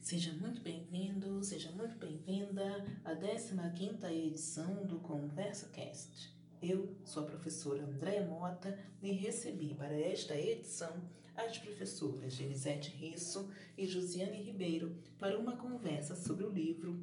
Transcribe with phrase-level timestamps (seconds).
[0.00, 6.34] Seja muito bem-vindo, seja muito bem-vinda à 15ª edição do Conversa Cast.
[6.60, 10.90] Eu sou a professora Andréa Mota e recebi para esta edição
[11.36, 16.98] as professoras Elisete Risso e Josiane Ribeiro para uma conversa sobre o livro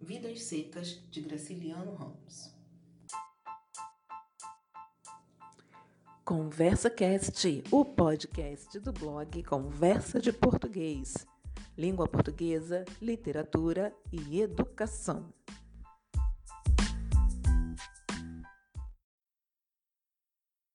[0.00, 2.52] Vidas Secas, de Graciliano Ramos.
[6.22, 11.31] Conversa Cast, o podcast do blog Conversa de Português.
[11.76, 15.32] Língua portuguesa, literatura e educação.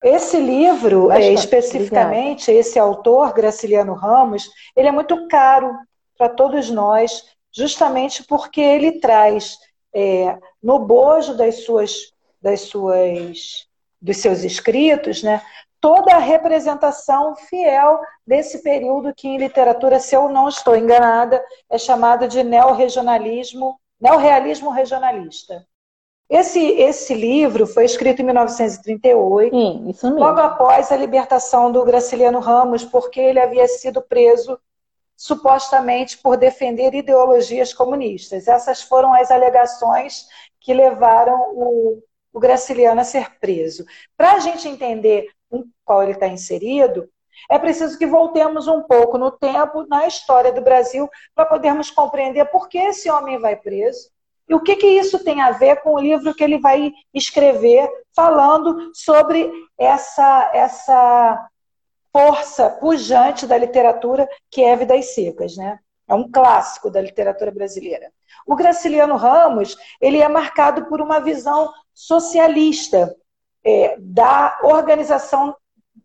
[0.03, 2.59] Esse livro, é, especificamente, obrigada.
[2.59, 5.75] esse autor, Graciliano Ramos, ele é muito caro
[6.17, 9.57] para todos nós, justamente porque ele traz
[9.93, 13.67] é, no bojo das suas, das suas,
[14.01, 15.41] dos seus escritos, né,
[15.87, 21.77] toda a representação fiel desse período que em literatura, se eu não estou enganada, é
[21.77, 25.65] chamado de neorregionalismo, neorrealismo regionalista.
[26.29, 32.83] Esse, esse livro foi escrito em 1938, Sim, logo após a libertação do Graciliano Ramos,
[32.83, 34.59] porque ele havia sido preso
[35.15, 38.49] supostamente por defender ideologias comunistas.
[38.49, 40.27] Essas foram as alegações
[40.59, 43.85] que levaram o, o Graciliano a ser preso.
[44.17, 45.29] Para a gente entender
[45.87, 47.09] qual ele está inserido,
[47.49, 52.45] é preciso que voltemos um pouco no tempo, na história do Brasil, para podermos compreender
[52.45, 54.09] por que esse homem vai preso
[54.49, 57.89] e o que, que isso tem a ver com o livro que ele vai escrever,
[58.15, 61.49] falando sobre essa, essa
[62.11, 65.79] força pujante da literatura que é Vidas Secas, né?
[66.07, 68.09] É um clássico da literatura brasileira.
[68.45, 73.13] O Graciliano Ramos ele é marcado por uma visão socialista
[73.65, 75.53] é, da organização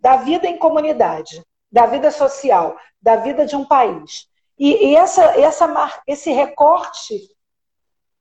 [0.03, 4.27] da vida em comunidade, da vida social, da vida de um país.
[4.59, 7.31] E, e essa, essa, esse recorte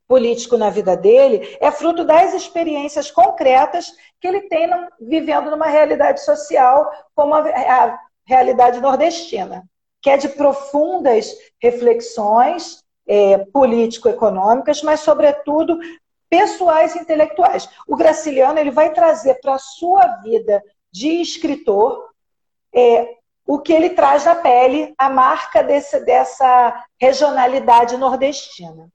[0.07, 5.67] político na vida dele é fruto das experiências concretas que ele tem no, vivendo numa
[5.67, 9.63] realidade social como a, a realidade nordestina,
[10.01, 15.79] que é de profundas reflexões é, político-econômicas, mas, sobretudo,
[16.29, 17.67] pessoais e intelectuais.
[17.87, 22.09] O Graciliano ele vai trazer para a sua vida de escritor
[22.73, 28.89] é, o que ele traz na pele, a marca desse, dessa regionalidade nordestina.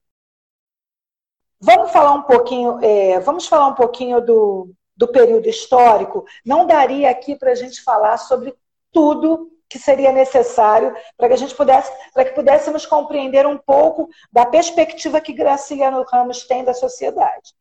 [1.61, 6.25] Vamos falar um pouquinho, é, vamos falar um pouquinho do, do período histórico.
[6.45, 8.55] Não daria aqui para a gente falar sobre
[8.93, 14.09] tudo que seria necessário para que a gente pudesse, para que pudéssemos compreender um pouco
[14.33, 17.55] da perspectiva que Graciliano Ramos tem da sociedade.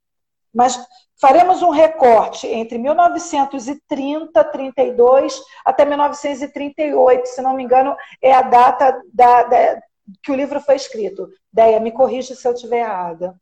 [0.56, 0.80] Mas
[1.20, 9.02] faremos um recorte entre 1930, 32 até 1938, se não me engano, é a data
[9.14, 9.82] da, da,
[10.24, 11.30] que o livro foi escrito.
[11.52, 13.36] Deia, me corrija se eu estiver errada.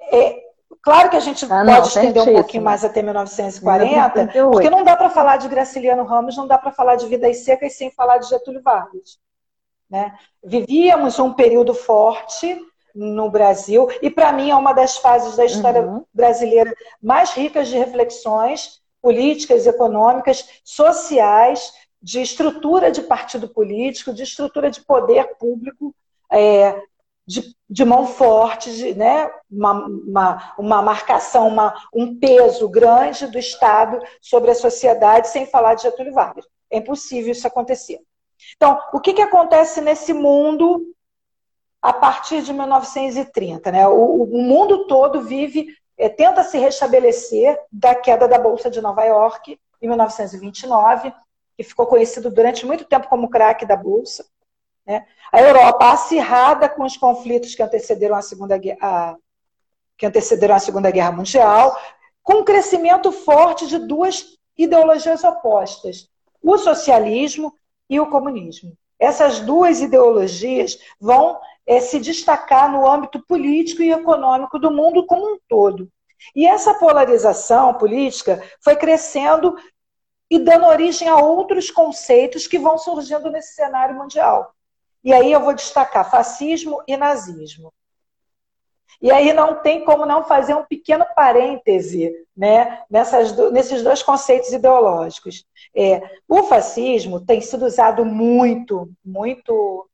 [0.00, 0.50] É,
[0.82, 4.96] Claro que a gente ah, pode estender um pouquinho mais até 1940, porque não dá
[4.96, 8.28] para falar de Graciliano Ramos, não dá para falar de Vidas Secas sem falar de
[8.28, 9.18] Getúlio Vargas.
[9.90, 10.14] Né?
[10.42, 12.58] Vivíamos um período forte
[12.94, 16.04] no Brasil, e para mim é uma das fases da história uhum.
[16.12, 24.70] brasileira mais ricas de reflexões políticas, econômicas, sociais, de estrutura de partido político, de estrutura
[24.70, 25.94] de poder público,
[26.30, 26.80] é,
[27.26, 29.30] de, de mão forte, de, né?
[29.50, 35.74] uma, uma, uma marcação, uma, um peso grande do Estado sobre a sociedade, sem falar
[35.74, 36.46] de Getúlio Vargas.
[36.70, 38.00] É impossível isso acontecer.
[38.56, 40.94] Então, o que, que acontece nesse mundo
[41.80, 43.72] a partir de 1930?
[43.72, 43.88] Né?
[43.88, 49.04] O, o mundo todo vive, é, tenta se restabelecer da queda da Bolsa de Nova
[49.04, 51.12] York em 1929,
[51.56, 54.26] que ficou conhecido durante muito tempo como craque da Bolsa.
[54.86, 55.06] Né?
[55.32, 59.16] A Europa acirrada com os conflitos que antecederam a Segunda Guerra,
[59.96, 61.78] que antecederam a Segunda Guerra Mundial,
[62.22, 66.08] com um crescimento forte de duas ideologias opostas,
[66.42, 67.54] o socialismo
[67.88, 68.76] e o comunismo.
[68.98, 75.34] Essas duas ideologias vão é, se destacar no âmbito político e econômico do mundo como
[75.34, 75.88] um todo.
[76.34, 79.56] E essa polarização política foi crescendo
[80.30, 84.54] e dando origem a outros conceitos que vão surgindo nesse cenário mundial.
[85.02, 87.72] E aí eu vou destacar fascismo e nazismo.
[89.00, 94.52] E aí não tem como não fazer um pequeno parêntese né, nessas, nesses dois conceitos
[94.52, 95.44] ideológicos.
[95.74, 99.88] É, o fascismo tem sido usado muito, muito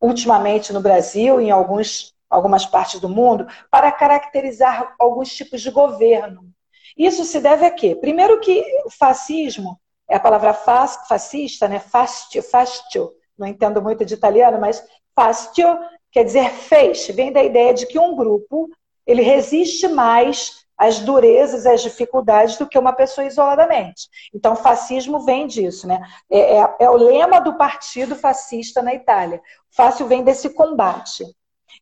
[0.00, 5.70] ultimamente no Brasil e em alguns, algumas partes do mundo para caracterizar alguns tipos de
[5.70, 6.50] governo.
[6.96, 7.94] Isso se deve a quê?
[7.94, 9.78] Primeiro que o fascismo,
[10.08, 11.78] é a palavra fascista, né?
[11.80, 14.82] Fastio, fastio não entendo muito de italiano, mas
[15.14, 15.78] fastio
[16.10, 18.68] quer dizer feixe, vem da ideia de que um grupo
[19.06, 24.08] ele resiste mais às durezas, às dificuldades do que uma pessoa isoladamente.
[24.34, 26.00] Então, fascismo vem disso, né?
[26.30, 29.40] É, é, é o lema do partido fascista na Itália.
[29.70, 31.24] Fácil vem desse combate.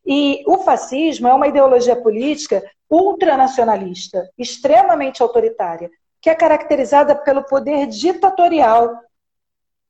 [0.05, 5.89] E o fascismo é uma ideologia política ultranacionalista, extremamente autoritária,
[6.21, 8.95] que é caracterizada pelo poder ditatorial,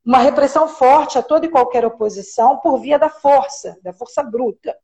[0.04, 4.76] uma repressão forte a toda e qualquer oposição por via da força, da força bruta.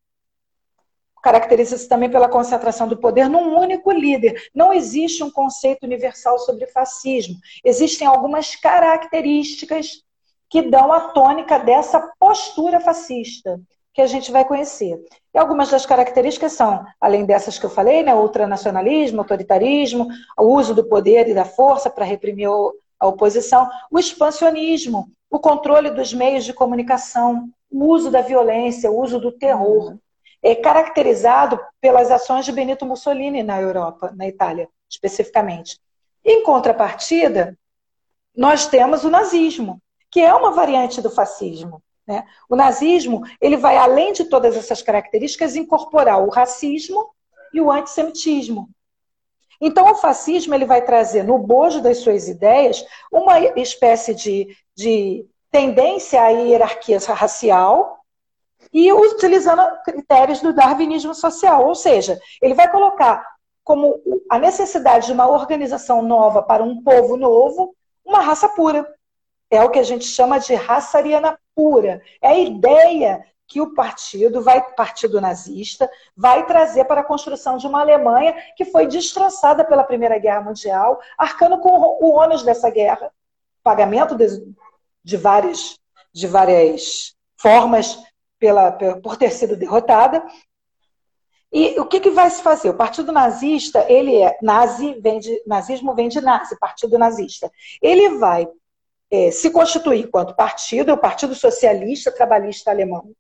[1.22, 4.50] Caracteriza-se também pela concentração do poder num único líder.
[4.54, 7.36] Não existe um conceito universal sobre fascismo.
[7.64, 10.02] Existem algumas características
[10.50, 13.60] que dão a tônica dessa postura fascista
[13.94, 14.98] que a gente vai conhecer.
[15.34, 20.08] E algumas das características são, além dessas que eu falei, né, ultranacionalismo, autoritarismo,
[20.38, 22.48] o uso do poder e da força para reprimir
[22.98, 29.00] a oposição, o expansionismo, o controle dos meios de comunicação, o uso da violência, o
[29.00, 29.96] uso do terror.
[30.42, 35.80] É caracterizado pelas ações de Benito Mussolini na Europa, na Itália, especificamente.
[36.24, 37.56] Em contrapartida,
[38.36, 39.80] nós temos o nazismo,
[40.10, 41.82] que é uma variante do fascismo.
[42.06, 42.24] Né?
[42.48, 47.14] O nazismo ele vai, além de todas essas características, incorporar o racismo
[47.52, 48.68] e o antissemitismo.
[49.60, 55.24] Então, o fascismo ele vai trazer no bojo das suas ideias uma espécie de, de
[55.52, 58.01] tendência à hierarquia racial
[58.72, 61.66] e utilizando critérios do darwinismo social.
[61.66, 63.24] Ou seja, ele vai colocar
[63.62, 67.74] como a necessidade de uma organização nova para um povo novo,
[68.04, 68.88] uma raça pura.
[69.50, 72.00] É o que a gente chama de raça ariana pura.
[72.20, 77.66] É a ideia que o partido vai, partido nazista, vai trazer para a construção de
[77.66, 81.68] uma Alemanha que foi destroçada pela Primeira Guerra Mundial, arcando com
[82.00, 83.12] o ônus dessa guerra,
[83.62, 84.26] pagamento de,
[85.04, 85.78] de várias,
[86.14, 88.02] de várias formas
[88.42, 90.20] pela, por ter sido derrotada.
[91.52, 92.70] E o que, que vai se fazer?
[92.70, 97.48] O Partido Nazista, ele é nazi, vem de, nazismo vem de nazi, Partido Nazista.
[97.80, 98.48] Ele vai
[99.12, 103.12] é, se constituir enquanto partido, é o Partido Socialista Trabalhista Alemão,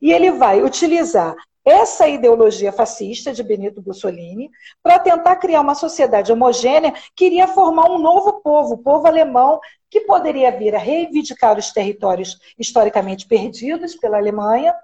[0.00, 1.34] e ele vai utilizar
[1.64, 4.50] essa ideologia fascista de Benito Mussolini
[4.82, 9.60] para tentar criar uma sociedade homogênea que iria formar um novo povo, o povo alemão,
[9.90, 14.74] que poderia vir a reivindicar os territórios historicamente perdidos pela Alemanha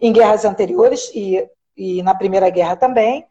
[0.00, 3.24] em guerras anteriores e, e na Primeira Guerra também,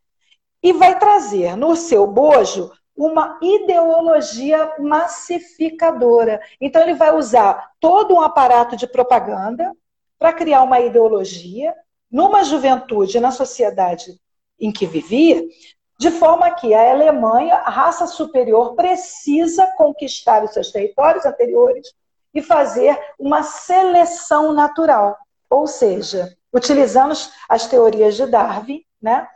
[0.64, 6.40] e vai trazer no seu bojo uma ideologia massificadora.
[6.62, 9.76] Então, ele vai usar todo um aparato de propaganda
[10.20, 11.74] para criar uma ideologia
[12.12, 14.20] numa juventude, na sociedade
[14.60, 15.44] em que vivia,
[16.00, 21.94] de forma que a Alemanha, a raça superior, precisa conquistar os seus territórios anteriores
[22.34, 25.18] e fazer uma seleção natural.
[25.50, 27.14] Ou seja, utilizando
[27.48, 29.28] as teorias de Darwin, né,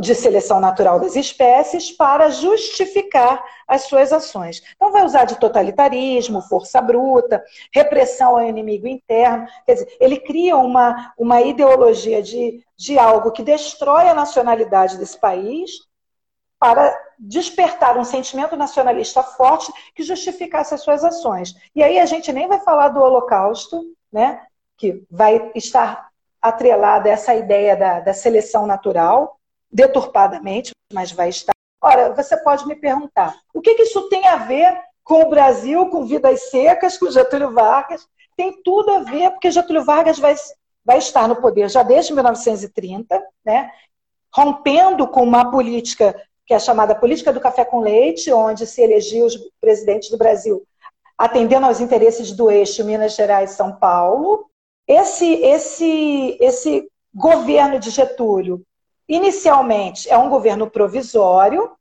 [0.00, 4.62] de seleção natural das espécies para justificar as suas ações.
[4.76, 7.42] Então, vai usar de totalitarismo, força bruta,
[7.72, 9.46] repressão ao inimigo interno.
[9.66, 15.18] Quer dizer, ele cria uma, uma ideologia de, de algo que destrói a nacionalidade desse
[15.18, 15.70] país
[16.58, 21.54] para despertar um sentimento nacionalista forte que justificasse as suas ações.
[21.74, 23.82] E aí a gente nem vai falar do Holocausto,
[24.12, 24.40] né,
[24.76, 26.08] que vai estar
[26.40, 29.37] atrelada a essa ideia da, da seleção natural,
[29.70, 31.52] deturpadamente, mas vai estar.
[31.80, 35.86] Ora, você pode me perguntar, o que, que isso tem a ver com o Brasil,
[35.86, 38.06] com vidas secas, com Getúlio Vargas?
[38.36, 40.34] Tem tudo a ver, porque Getúlio Vargas vai,
[40.84, 43.70] vai estar no poder já desde 1930, né?
[44.34, 46.14] rompendo com uma política
[46.46, 50.66] que é chamada política do café com leite, onde se elegia os presidentes do Brasil
[51.18, 54.48] atendendo aos interesses do eixo Minas Gerais e São Paulo.
[54.86, 58.62] Esse, esse, esse governo de Getúlio
[59.08, 61.76] inicialmente é um governo provisório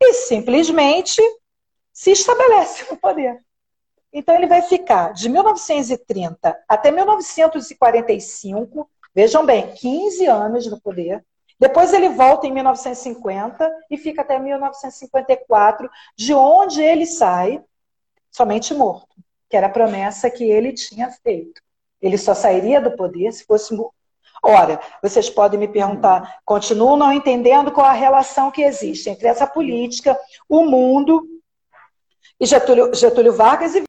[0.00, 1.20] e simplesmente
[1.92, 3.38] se estabelece no poder.
[4.12, 11.24] Então ele vai ficar de 1930 até 1945, vejam bem, 15 anos no poder.
[11.58, 17.62] Depois ele volta em 1950 e fica até 1954, de onde ele sai
[18.30, 19.14] somente morto,
[19.48, 21.62] que era a promessa que ele tinha feito.
[22.00, 24.03] Ele só sairia do poder se fosse morto.
[24.46, 29.46] Ora, vocês podem me perguntar, continuam não entendendo qual a relação que existe entre essa
[29.46, 31.26] política, o mundo
[32.38, 33.82] e Getúlio, Getúlio Vargas e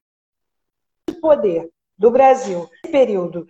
[1.12, 2.70] o poder do Brasil.
[2.72, 3.46] Nesse período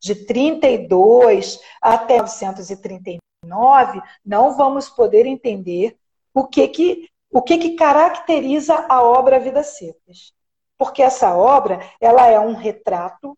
[0.00, 5.98] de 32 até 1939, não vamos poder entender
[6.32, 10.32] o que que, o que, que caracteriza a obra Vidas Secas.
[10.78, 13.36] porque essa obra ela é um retrato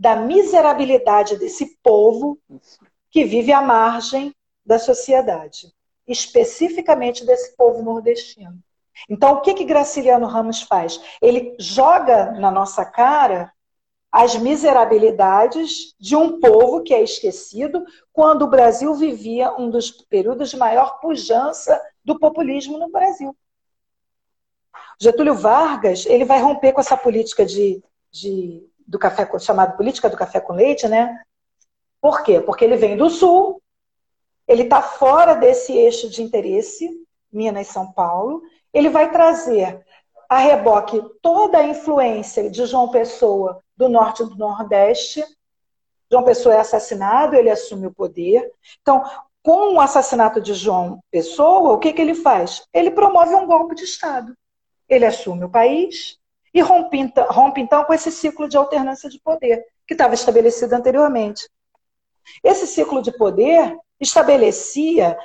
[0.00, 2.38] da miserabilidade desse povo
[3.10, 5.74] que vive à margem da sociedade,
[6.08, 8.58] especificamente desse povo nordestino.
[9.10, 10.98] Então, o que que Graciliano Ramos faz?
[11.20, 13.52] Ele joga na nossa cara
[14.10, 20.48] as miserabilidades de um povo que é esquecido quando o Brasil vivia um dos períodos
[20.48, 23.36] de maior pujança do populismo no Brasil.
[24.98, 30.16] Getúlio Vargas ele vai romper com essa política de, de do café chamada política do
[30.16, 31.22] café com leite, né?
[32.00, 32.40] Por quê?
[32.40, 33.62] Porque ele vem do sul,
[34.48, 36.90] ele está fora desse eixo de interesse,
[37.32, 38.42] Minas e São Paulo.
[38.74, 39.80] Ele vai trazer
[40.28, 45.24] a reboque toda a influência de João Pessoa do norte e do nordeste.
[46.10, 48.50] João Pessoa é assassinado, ele assume o poder.
[48.82, 49.04] Então,
[49.40, 52.64] com o assassinato de João Pessoa, o que, que ele faz?
[52.72, 54.34] Ele promove um golpe de Estado.
[54.88, 56.19] Ele assume o país
[56.52, 61.48] e rompe, rompe então com esse ciclo de alternância de poder que estava estabelecido anteriormente.
[62.42, 65.16] Esse ciclo de poder estabelecia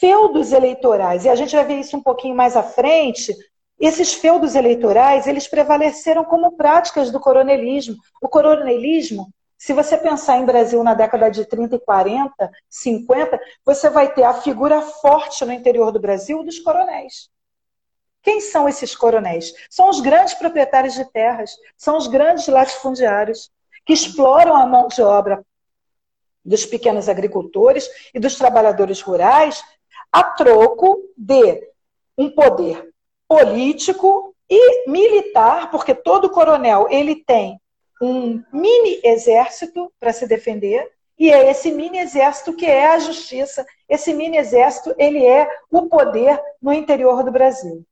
[0.00, 3.34] feudos eleitorais, e a gente vai ver isso um pouquinho mais à frente.
[3.78, 7.96] Esses feudos eleitorais, eles prevaleceram como práticas do coronelismo.
[8.22, 9.28] O coronelismo,
[9.58, 14.22] se você pensar em Brasil na década de 30 e 40, 50, você vai ter
[14.22, 17.28] a figura forte no interior do Brasil dos coronéis.
[18.24, 19.52] Quem são esses coronéis?
[19.68, 23.52] São os grandes proprietários de terras, são os grandes latifundiários
[23.84, 25.44] que exploram a mão de obra
[26.42, 29.62] dos pequenos agricultores e dos trabalhadores rurais
[30.10, 31.68] a troco de
[32.16, 32.90] um poder
[33.28, 37.60] político e militar, porque todo coronel ele tem
[38.00, 43.66] um mini exército para se defender e é esse mini exército que é a justiça.
[43.86, 47.84] Esse mini exército ele é o poder no interior do Brasil.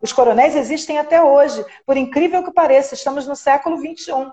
[0.00, 4.32] Os coronéis existem até hoje, por incrível que pareça, estamos no século 21.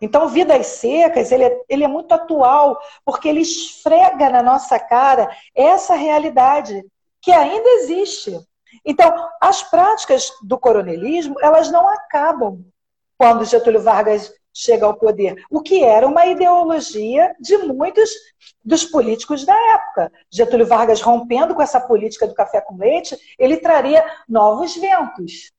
[0.00, 5.30] Então, Vidas Secas, ele é, ele é muito atual, porque ele esfrega na nossa cara
[5.54, 6.84] essa realidade
[7.20, 8.38] que ainda existe.
[8.84, 12.64] Então, as práticas do coronelismo, elas não acabam
[13.18, 18.10] quando Getúlio Vargas chega ao poder, o que era uma ideologia de muitos
[18.64, 20.12] dos políticos da época.
[20.30, 25.52] Getúlio Vargas rompendo com essa política do café com leite, ele traria novos ventos.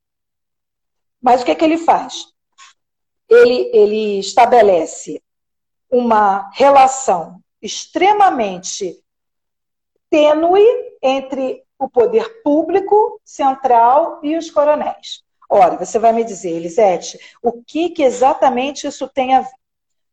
[1.22, 2.36] Mas o que, é que ele faz?
[3.30, 5.22] ele, ele estabelece
[5.90, 9.02] uma relação extremamente
[10.10, 10.64] tênue
[11.02, 15.24] entre o poder público central e os coronéis.
[15.50, 19.50] Ora, você vai me dizer, Elisete, o que, que exatamente isso tem a ver?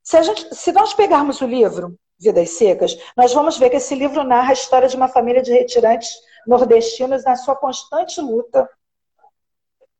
[0.03, 3.95] Se, a gente, se nós pegarmos o livro Vidas Secas, nós vamos ver que esse
[3.95, 6.11] livro narra a história de uma família de retirantes
[6.47, 8.69] nordestinos na sua constante luta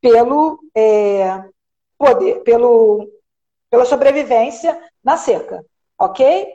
[0.01, 1.43] pelo, é,
[1.97, 3.11] poder, pelo,
[3.71, 5.65] pela sobrevivência na seca,
[5.99, 6.53] ok?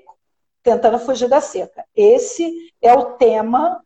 [0.62, 1.84] Tentando fugir da seca.
[1.96, 3.84] Esse é o tema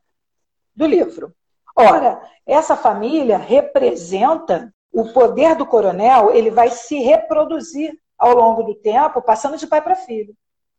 [0.75, 1.33] do livro.
[1.75, 8.75] Ora, essa família representa o poder do coronel, ele vai se reproduzir ao longo do
[8.75, 10.35] tempo, passando de pai para filho.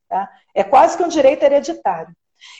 [0.09, 0.31] Tá?
[0.55, 2.15] É quase que um direito hereditário.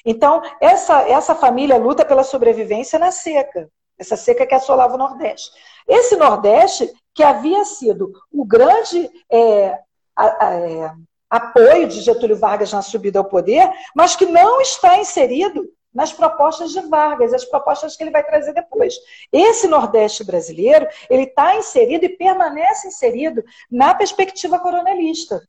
[0.05, 3.69] Então, essa, essa família luta pela sobrevivência na seca,
[3.99, 5.51] essa seca que assolava o Nordeste.
[5.87, 9.79] Esse Nordeste que havia sido o grande é,
[10.17, 10.93] a, a, é,
[11.31, 16.73] apoio de Getúlio Vargas na subida ao poder, mas que não está inserido nas propostas
[16.73, 18.95] de Vargas, as propostas que ele vai trazer depois.
[19.33, 25.47] Esse Nordeste brasileiro, ele está inserido e permanece inserido na perspectiva coronelista.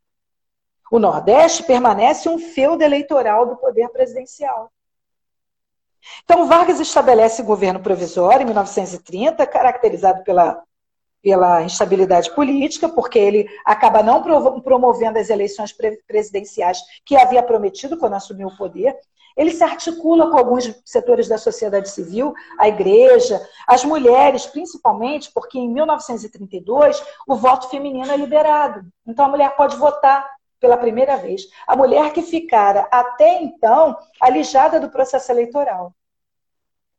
[0.92, 4.72] O Nordeste permanece um feudo eleitoral do poder presidencial.
[6.24, 10.64] Então, Vargas estabelece o governo provisório em 1930, caracterizado pela
[11.26, 14.22] pela instabilidade política, porque ele acaba não
[14.62, 15.76] promovendo as eleições
[16.06, 18.96] presidenciais que havia prometido quando assumiu o poder.
[19.36, 25.60] Ele se articula com alguns setores da sociedade civil, a igreja, as mulheres, principalmente, porque
[25.60, 28.86] em 1932 o voto feminino é liberado.
[29.06, 31.48] Então a mulher pode votar pela primeira vez.
[31.68, 35.94] A mulher que ficara até então alijada do processo eleitoral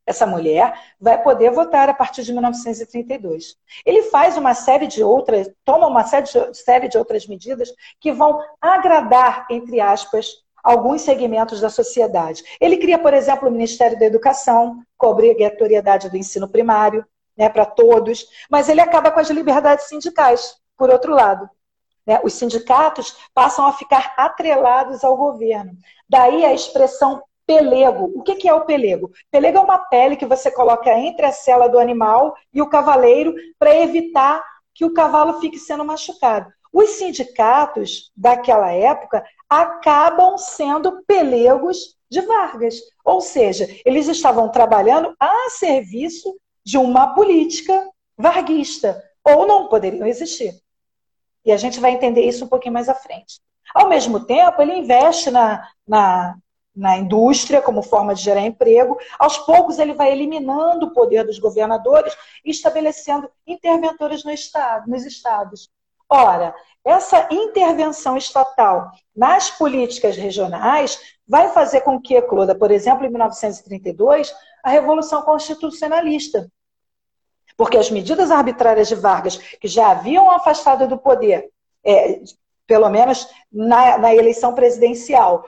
[0.07, 3.57] essa mulher vai poder votar a partir de 1932.
[3.85, 9.47] Ele faz uma série de outras, toma uma série de, outras medidas que vão agradar,
[9.51, 12.43] entre aspas, alguns segmentos da sociedade.
[12.61, 17.07] Ele cria, por exemplo, o Ministério da Educação, com a obrigatoriedade do ensino primário,
[17.37, 21.49] né, para todos, mas ele acaba com as liberdades sindicais, por outro lado.
[22.05, 22.21] Né?
[22.25, 25.71] Os sindicatos passam a ficar atrelados ao governo.
[26.09, 28.13] Daí a expressão pelego.
[28.17, 29.13] O que é o pelego?
[29.31, 33.33] Pelego é uma pele que você coloca entre a cela do animal e o cavaleiro
[33.57, 34.43] para evitar
[34.75, 36.53] que o cavalo fique sendo machucado.
[36.73, 42.77] Os sindicatos daquela época acabam sendo pelegos de Vargas.
[43.05, 50.55] Ou seja, eles estavam trabalhando a serviço de uma política varguista, ou não poderiam existir.
[51.45, 53.41] E a gente vai entender isso um pouquinho mais à frente.
[53.75, 56.37] Ao mesmo tempo, ele investe na, na,
[56.75, 58.99] na indústria como forma de gerar emprego.
[59.19, 65.05] Aos poucos, ele vai eliminando o poder dos governadores e estabelecendo interventores no estado, nos
[65.05, 65.71] estados.
[66.09, 73.11] Ora, essa intervenção estatal nas políticas regionais vai fazer com que ecloda, por exemplo, em
[73.11, 74.33] 1932,
[74.63, 76.49] a Revolução Constitucionalista.
[77.57, 81.51] Porque as medidas arbitrárias de Vargas, que já haviam afastado do poder,
[81.85, 82.21] é,
[82.67, 85.45] pelo menos na, na eleição presidencial,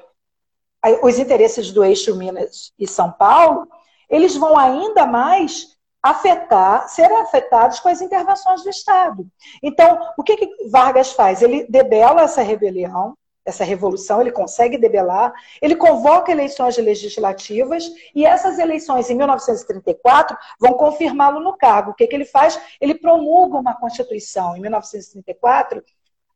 [1.02, 3.68] os interesses do eixo Minas e São Paulo,
[4.08, 9.26] eles vão ainda mais afetar, ser afetados com as intervenções do Estado.
[9.62, 11.42] Então, o que, que Vargas faz?
[11.42, 18.58] Ele debela essa rebelião, essa revolução, ele consegue debelar, ele convoca eleições legislativas e essas
[18.58, 21.90] eleições em 1934 vão confirmá-lo no cargo.
[21.90, 22.60] O que, que ele faz?
[22.80, 25.82] Ele promulga uma Constituição em 1934,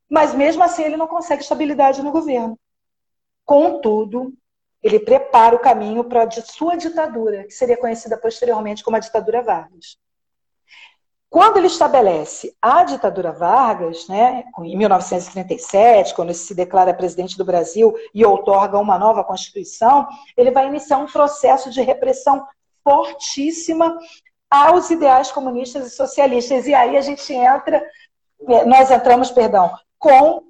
[0.08, 2.58] mas mesmo assim ele não consegue estabilidade no governo.
[3.44, 4.32] Contudo,
[4.82, 9.42] ele prepara o caminho para a sua ditadura, que seria conhecida posteriormente como a ditadura
[9.42, 9.96] Vargas.
[11.30, 17.44] Quando ele estabelece a ditadura Vargas, né, em 1937, quando ele se declara presidente do
[17.44, 22.46] Brasil e outorga uma nova Constituição, ele vai iniciar um processo de repressão
[22.84, 23.96] fortíssima
[24.50, 26.66] aos ideais comunistas e socialistas.
[26.66, 27.82] E aí a gente entra,
[28.48, 30.42] é, nós entramos, perdão, com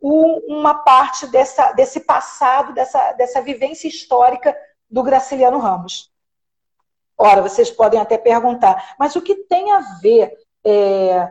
[0.00, 4.56] uma parte dessa, desse passado, dessa, dessa vivência histórica
[4.90, 6.10] do Graciliano Ramos.
[7.16, 10.32] Ora, vocês podem até perguntar, mas o que tem a ver
[10.64, 11.30] é,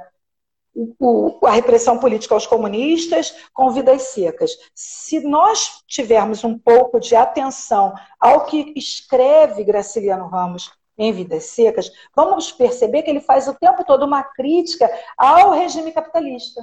[0.76, 4.52] o, a repressão política aos comunistas com vidas secas?
[4.74, 11.90] Se nós tivermos um pouco de atenção ao que escreve Graciliano Ramos em Vidas Secas,
[12.14, 16.62] vamos perceber que ele faz o tempo todo uma crítica ao regime capitalista,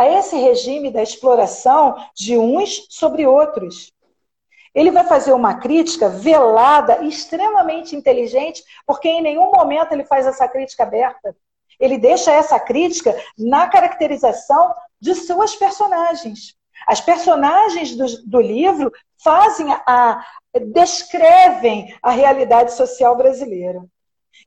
[0.00, 3.92] a esse regime da exploração de uns sobre outros.
[4.74, 10.48] Ele vai fazer uma crítica velada, extremamente inteligente, porque em nenhum momento ele faz essa
[10.48, 11.36] crítica aberta.
[11.78, 16.56] Ele deixa essa crítica na caracterização de suas personagens.
[16.86, 18.90] As personagens do, do livro
[19.22, 20.24] fazem a,
[20.72, 23.84] descrevem a realidade social brasileira.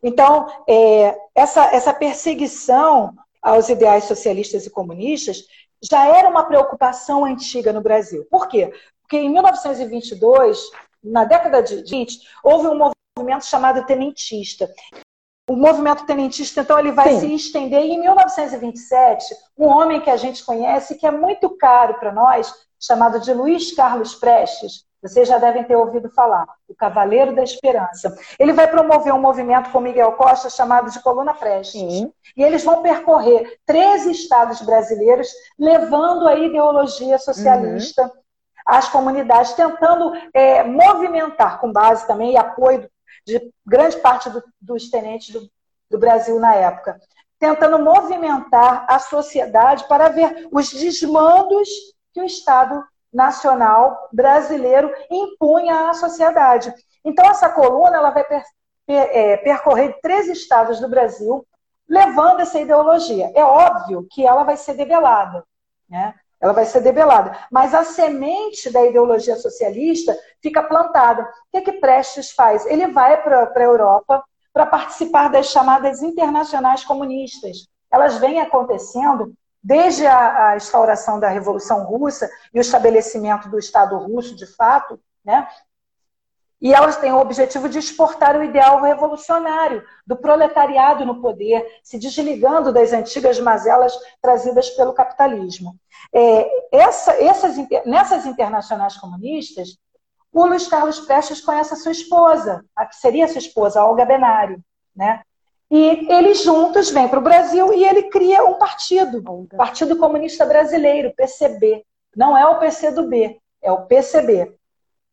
[0.01, 5.45] Então, é, essa, essa perseguição aos ideais socialistas e comunistas
[5.83, 8.25] já era uma preocupação antiga no Brasil.
[8.31, 8.73] Por quê?
[9.01, 10.57] Porque em 1922,
[11.03, 14.73] na década de 20, houve um movimento chamado tenentista.
[15.49, 17.19] O movimento tenentista, então, ele vai Sim.
[17.19, 17.83] se estender.
[17.83, 22.53] E em 1927, um homem que a gente conhece, que é muito caro para nós,
[22.79, 28.15] chamado de Luiz Carlos Prestes, vocês já devem ter ouvido falar, o Cavaleiro da Esperança.
[28.39, 31.81] Ele vai promover um movimento com Miguel Costa chamado de Coluna Prestes.
[31.81, 32.13] Sim.
[32.37, 35.27] E eles vão percorrer 13 estados brasileiros,
[35.59, 38.11] levando a ideologia socialista uhum.
[38.65, 42.89] às comunidades, tentando é, movimentar, com base também e apoio
[43.27, 45.49] de grande parte do, dos tenentes do,
[45.91, 46.97] do Brasil na época,
[47.37, 51.67] tentando movimentar a sociedade para ver os desmandos
[52.13, 52.81] que o Estado
[53.13, 56.73] nacional brasileiro impunha à sociedade.
[57.05, 58.43] Então, essa coluna ela vai per,
[58.85, 61.45] per, é, percorrer três estados do Brasil,
[61.87, 63.31] levando essa ideologia.
[63.35, 65.43] É óbvio que ela vai ser debelada,
[65.89, 66.15] né?
[66.39, 67.37] Ela vai ser debelada.
[67.49, 71.21] Mas a semente da ideologia socialista fica plantada.
[71.21, 72.65] O que, é que Prestes faz?
[72.65, 74.21] Ele vai para a Europa
[74.51, 77.65] para participar das chamadas internacionais comunistas.
[77.89, 83.97] Elas vêm acontecendo desde a, a, instauração da Revolução Russa e o estabelecimento do Estado
[83.97, 85.47] russo, de fato, né?
[86.59, 91.99] E elas têm o objetivo de exportar o ideal revolucionário do proletariado no poder, se
[91.99, 95.75] desligando das antigas mazelas trazidas pelo capitalismo.
[96.13, 99.77] É, essa, essas, nessas internacionais comunistas,
[100.31, 104.05] o Luiz Carlos Prestes conhece a sua esposa, a que seria a sua esposa, Olga
[104.05, 104.63] Benário,
[104.95, 105.21] né?
[105.75, 109.23] E eles juntos vêm para o Brasil e ele cria um partido,
[109.57, 111.83] Partido Comunista Brasileiro, PCB.
[112.15, 114.55] Não é o PCdoB, é o PCB.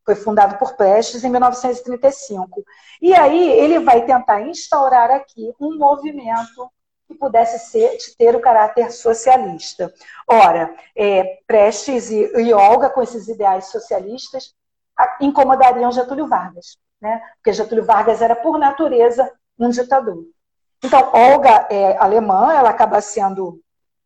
[0.05, 2.63] Foi fundado por Prestes em 1935.
[3.01, 6.71] E aí ele vai tentar instaurar aqui um movimento
[7.09, 9.91] que pudesse ser, ter o caráter socialista.
[10.29, 14.55] Ora, é, Prestes e, e Olga, com esses ideais socialistas,
[15.23, 17.19] incomodariam Getúlio Vargas, né?
[17.37, 20.23] porque Getúlio Vargas era, por natureza, um ditador.
[20.83, 23.61] Então, Olga é alemã, ela acaba sendo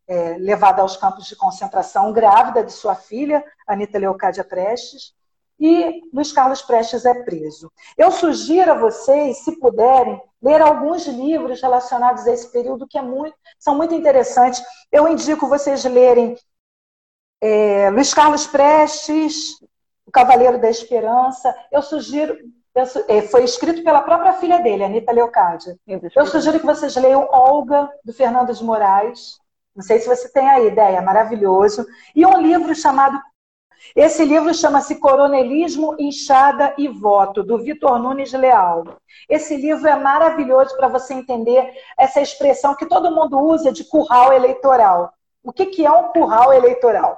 [0.07, 5.13] é, levada aos campos de concentração, grávida de sua filha, Anita Leocádia Prestes,
[5.59, 7.71] e Luiz Carlos Prestes é preso.
[7.97, 13.01] Eu sugiro a vocês, se puderem, ler alguns livros relacionados a esse período que é
[13.01, 14.61] muito, são muito interessantes.
[14.91, 16.37] Eu indico vocês lerem
[17.41, 19.55] é, Luiz Carlos Prestes,
[20.05, 21.55] O Cavaleiro da Esperança.
[21.71, 22.37] Eu sugiro,
[23.31, 25.77] foi escrito pela própria filha dele, Anitta Leocádia.
[25.87, 29.39] Eu sugiro que vocês leiam Olga, do Fernando de Moraes.
[29.75, 31.85] Não sei se você tem a ideia, maravilhoso.
[32.13, 33.21] E um livro chamado
[33.95, 38.83] esse livro chama-se Coronelismo, Inchada e Voto, do Vitor Nunes Leal.
[39.29, 44.33] Esse livro é maravilhoso para você entender essa expressão que todo mundo usa de curral
[44.33, 45.13] eleitoral.
[45.43, 47.17] O que, que é um curral eleitoral?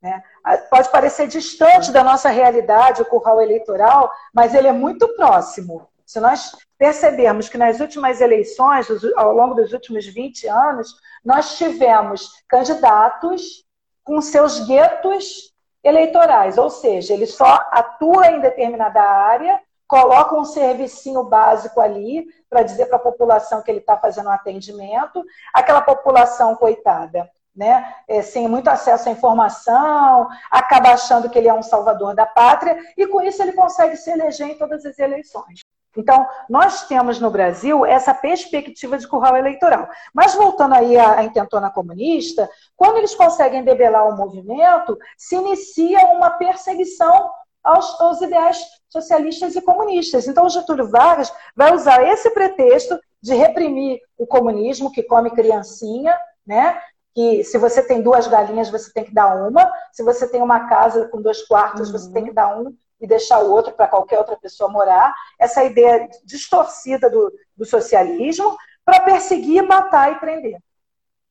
[0.00, 0.22] Né?
[0.70, 5.88] Pode parecer distante da nossa realidade o curral eleitoral, mas ele é muito próximo.
[6.06, 12.30] Se nós percebermos que nas últimas eleições, ao longo dos últimos 20 anos, nós tivemos
[12.48, 13.64] candidatos
[14.02, 15.52] com seus guetos
[15.84, 22.62] eleitorais, ou seja, ele só atua em determinada área, coloca um servicinho básico ali para
[22.62, 27.28] dizer para a população que ele está fazendo um atendimento, aquela população coitada.
[27.58, 32.24] Né, é, sem muito acesso à informação, acaba achando que ele é um salvador da
[32.24, 35.62] pátria, e com isso ele consegue se eleger em todas as eleições.
[35.96, 39.88] Então, nós temos no Brasil essa perspectiva de curral eleitoral.
[40.14, 46.30] Mas voltando aí à, intentona comunista, quando eles conseguem debelar o movimento, se inicia uma
[46.30, 47.30] perseguição
[47.64, 50.28] aos, aos ideais socialistas e comunistas.
[50.28, 56.16] Então, Getúlio Vargas vai usar esse pretexto de reprimir o comunismo, que come criancinha,
[56.46, 56.80] né?
[57.18, 59.68] Que se você tem duas galinhas, você tem que dar uma.
[59.90, 61.98] Se você tem uma casa com dois quartos, uhum.
[61.98, 65.12] você tem que dar um e deixar o outro para qualquer outra pessoa morar.
[65.36, 70.62] Essa ideia distorcida do, do socialismo para perseguir, matar e prender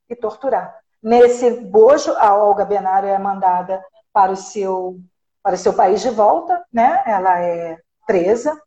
[0.09, 0.77] e torturar.
[1.01, 4.99] Nesse bojo, a Olga Benário é mandada para o seu
[5.41, 7.01] para o seu país de volta, né?
[7.05, 8.61] Ela é presa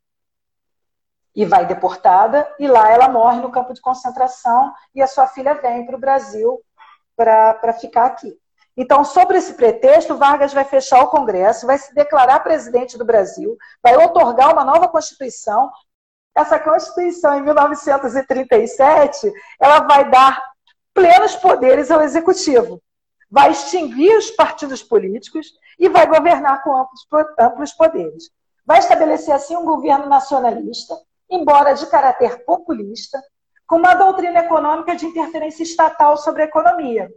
[1.37, 5.53] e vai deportada e lá ela morre no campo de concentração e a sua filha
[5.53, 6.63] vem para o Brasil
[7.21, 8.35] para ficar aqui.
[8.77, 13.59] Então, sobre esse pretexto, Vargas vai fechar o Congresso, vai se declarar presidente do Brasil,
[13.83, 15.71] vai otorgar uma nova Constituição.
[16.35, 19.31] Essa Constituição, em 1937,
[19.61, 20.43] ela vai dar
[20.95, 22.81] plenos poderes ao Executivo,
[23.31, 27.07] vai extinguir os partidos políticos e vai governar com amplos,
[27.39, 28.31] amplos poderes.
[28.65, 30.97] Vai estabelecer, assim, um governo nacionalista,
[31.29, 33.21] embora de caráter populista,
[33.71, 37.09] com uma doutrina econômica de interferência estatal sobre a economia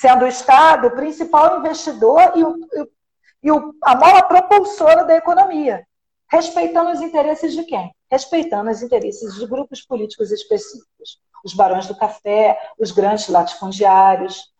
[0.00, 2.56] sendo o Estado o principal investidor e, o,
[3.42, 5.86] e o, a mola propulsora da economia,
[6.26, 7.94] respeitando os interesses de quem?
[8.10, 14.50] Respeitando os interesses de grupos políticos específicos, os barões do café, os grandes latifundiários,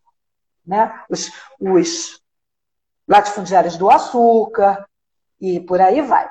[0.66, 0.92] né?
[1.08, 2.20] os, os
[3.08, 4.86] latifundiários do açúcar
[5.40, 6.28] e por aí vai.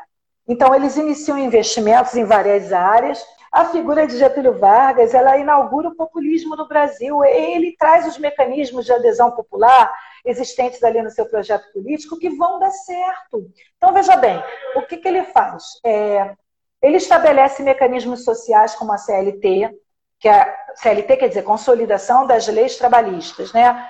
[0.48, 5.95] Então, eles iniciam investimentos em várias áreas a figura de Getúlio Vargas, ela inaugura o
[5.95, 7.23] populismo no Brasil.
[7.25, 9.91] Ele traz os mecanismos de adesão popular
[10.25, 13.49] existentes ali no seu projeto político que vão dar certo.
[13.77, 14.41] Então, veja bem,
[14.75, 15.63] o que, que ele faz?
[15.83, 16.35] É,
[16.81, 19.71] ele estabelece mecanismos sociais como a CLT,
[20.19, 23.89] que é a CLT quer dizer Consolidação das Leis Trabalhistas, né?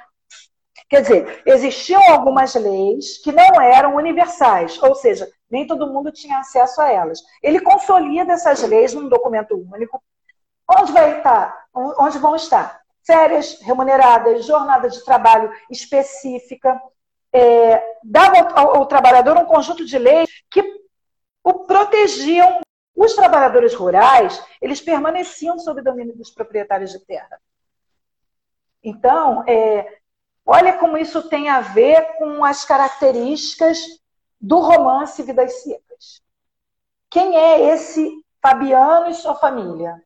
[0.89, 6.39] Quer dizer, existiam algumas leis que não eram universais, ou seja, nem todo mundo tinha
[6.39, 7.21] acesso a elas.
[7.41, 10.01] Ele consolida essas leis num documento único.
[10.67, 11.67] Onde vai estar?
[11.73, 12.81] Onde vão estar?
[13.05, 16.79] Férias remuneradas, jornada de trabalho específica,
[17.33, 20.63] é, dava ao, ao trabalhador um conjunto de leis que
[21.43, 22.61] o protegiam.
[22.95, 27.39] Os trabalhadores rurais, eles permaneciam sob domínio dos proprietários de terra.
[28.83, 29.99] Então, é,
[30.51, 33.77] Olha como isso tem a ver com as características
[34.39, 36.21] do romance Vidas Secas.
[37.09, 40.01] Quem é esse Fabiano e sua família?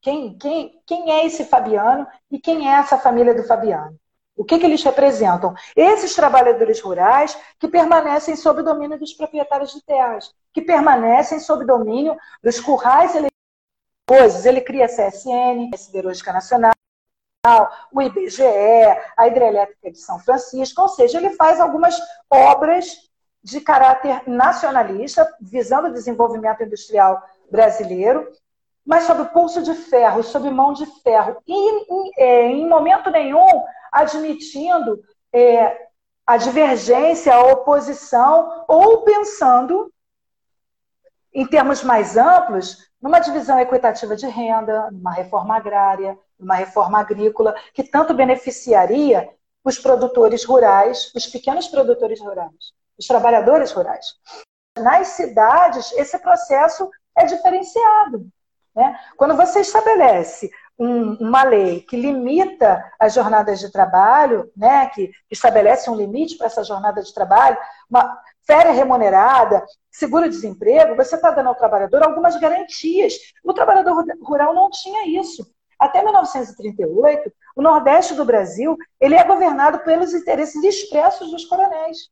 [0.00, 3.98] Quem, quem, quem é esse Fabiano e quem é essa família do Fabiano?
[4.36, 5.54] O que, que eles representam?
[5.76, 11.64] Esses trabalhadores rurais que permanecem sob o domínio dos proprietários de terras, que permanecem sob
[11.64, 14.44] domínio dos currais eleitorais.
[14.44, 16.74] Ele cria a CSN, a Siderúrgica Nacional,
[17.92, 18.42] o IBGE,
[19.16, 21.98] a Hidrelétrica de São Francisco, ou seja, ele faz algumas
[22.30, 22.86] obras
[23.42, 28.26] de caráter nacionalista, visando o desenvolvimento industrial brasileiro,
[28.84, 33.62] mas sob pulso de ferro, sob mão de ferro, e em, é, em momento nenhum
[33.92, 35.00] admitindo
[35.32, 35.88] é,
[36.26, 39.92] a divergência, a oposição, ou pensando,
[41.32, 47.54] em termos mais amplos, numa divisão equitativa de renda, numa reforma agrária, uma reforma agrícola
[47.72, 49.28] que tanto beneficiaria
[49.64, 54.14] os produtores rurais, os pequenos produtores rurais, os trabalhadores rurais.
[54.78, 58.26] Nas cidades, esse processo é diferenciado.
[58.74, 58.98] Né?
[59.16, 65.88] Quando você estabelece um, uma lei que limita as jornadas de trabalho, né, que estabelece
[65.88, 67.56] um limite para essa jornada de trabalho,
[67.88, 73.14] uma férias remunerada, seguro-desemprego, você está dando ao trabalhador algumas garantias.
[73.42, 75.46] O trabalhador rural não tinha isso.
[75.84, 82.08] Até 1938, o Nordeste do Brasil ele é governado pelos interesses expressos dos coronéis.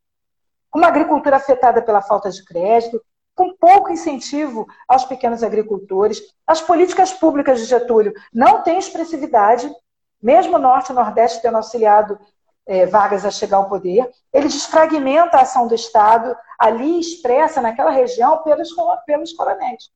[0.74, 3.02] Uma agricultura afetada pela falta de crédito,
[3.34, 6.20] com pouco incentivo aos pequenos agricultores.
[6.46, 9.74] As políticas públicas de Getúlio não têm expressividade,
[10.22, 12.20] mesmo o Norte e o Nordeste tendo auxiliado
[12.66, 14.06] é, Vargas a chegar ao poder.
[14.34, 18.68] Ele desfragmenta a ação do Estado, ali expressa naquela região pelos,
[19.06, 19.90] pelos coronéis.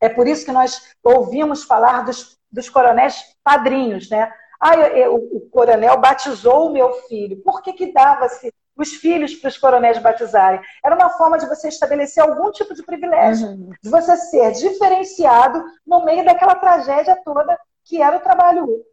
[0.00, 4.32] É por isso que nós ouvimos falar dos, dos coronéis padrinhos, né?
[4.60, 7.40] Ah, eu, eu, o coronel batizou o meu filho.
[7.42, 10.60] Por que, que dava-se os filhos para os coronéis batizarem.
[10.84, 13.70] Era uma forma de você estabelecer algum tipo de privilégio, uhum.
[13.82, 18.84] de você ser diferenciado no meio daquela tragédia toda que era o trabalho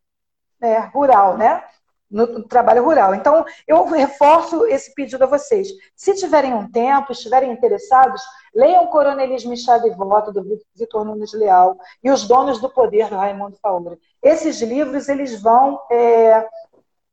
[0.62, 1.64] é, rural, né?
[2.10, 3.16] No trabalho rural.
[3.16, 5.70] Então, eu reforço esse pedido a vocês.
[5.96, 8.22] Se tiverem um tempo, estiverem interessados,
[8.54, 10.44] leiam Coronelismo e Chave e Voto, do
[10.76, 13.98] Vitor Nunes Leal, e Os Donos do Poder, do Raimundo Faura.
[14.22, 16.48] Esses livros, eles vão é,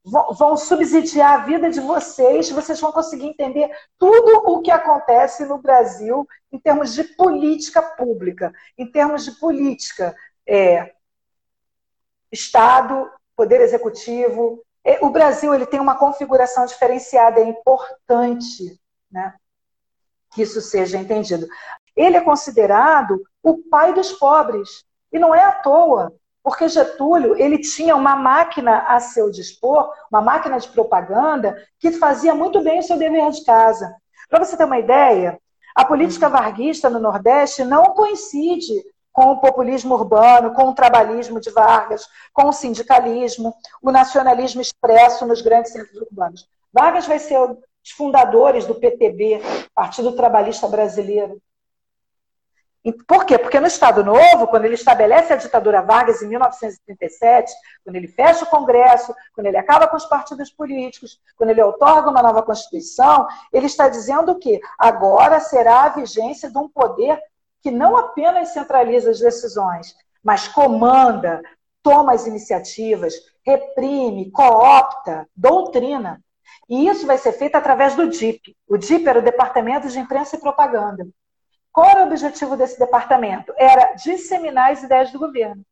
[0.04, 5.58] vão subsidiar a vida de vocês, vocês vão conseguir entender tudo o que acontece no
[5.58, 10.14] Brasil em termos de política pública, em termos de política,
[10.46, 10.92] é,
[12.32, 14.62] Estado, Poder Executivo.
[14.84, 18.78] É, o Brasil ele tem uma configuração diferenciada, é importante
[19.10, 19.34] né,
[20.32, 21.46] que isso seja entendido.
[21.94, 26.12] Ele é considerado o pai dos pobres, e não é à toa.
[26.42, 32.34] Porque Getúlio ele tinha uma máquina a seu dispor, uma máquina de propaganda, que fazia
[32.34, 33.94] muito bem o seu dever de casa.
[34.28, 35.38] Para você ter uma ideia,
[35.74, 41.50] a política varguista no Nordeste não coincide com o populismo urbano, com o trabalhismo de
[41.50, 46.48] Vargas, com o sindicalismo, o nacionalismo expresso nos grandes centros urbanos.
[46.72, 49.40] Vargas vai ser um dos fundadores do PTB,
[49.74, 51.40] Partido Trabalhista Brasileiro.
[53.06, 53.38] Por quê?
[53.38, 57.52] Porque no Estado Novo, quando ele estabelece a ditadura Vargas em 1937,
[57.84, 62.10] quando ele fecha o Congresso, quando ele acaba com os partidos políticos, quando ele otorga
[62.10, 67.20] uma nova Constituição, ele está dizendo que agora será a vigência de um poder
[67.62, 71.40] que não apenas centraliza as decisões, mas comanda,
[71.82, 76.22] toma as iniciativas, reprime, coopta, doutrina.
[76.68, 78.56] E isso vai ser feito através do DIP.
[78.68, 81.06] O DIP era o Departamento de Imprensa e Propaganda.
[81.72, 83.52] Qual era o objetivo desse departamento?
[83.56, 85.64] Era disseminar as ideias do governo.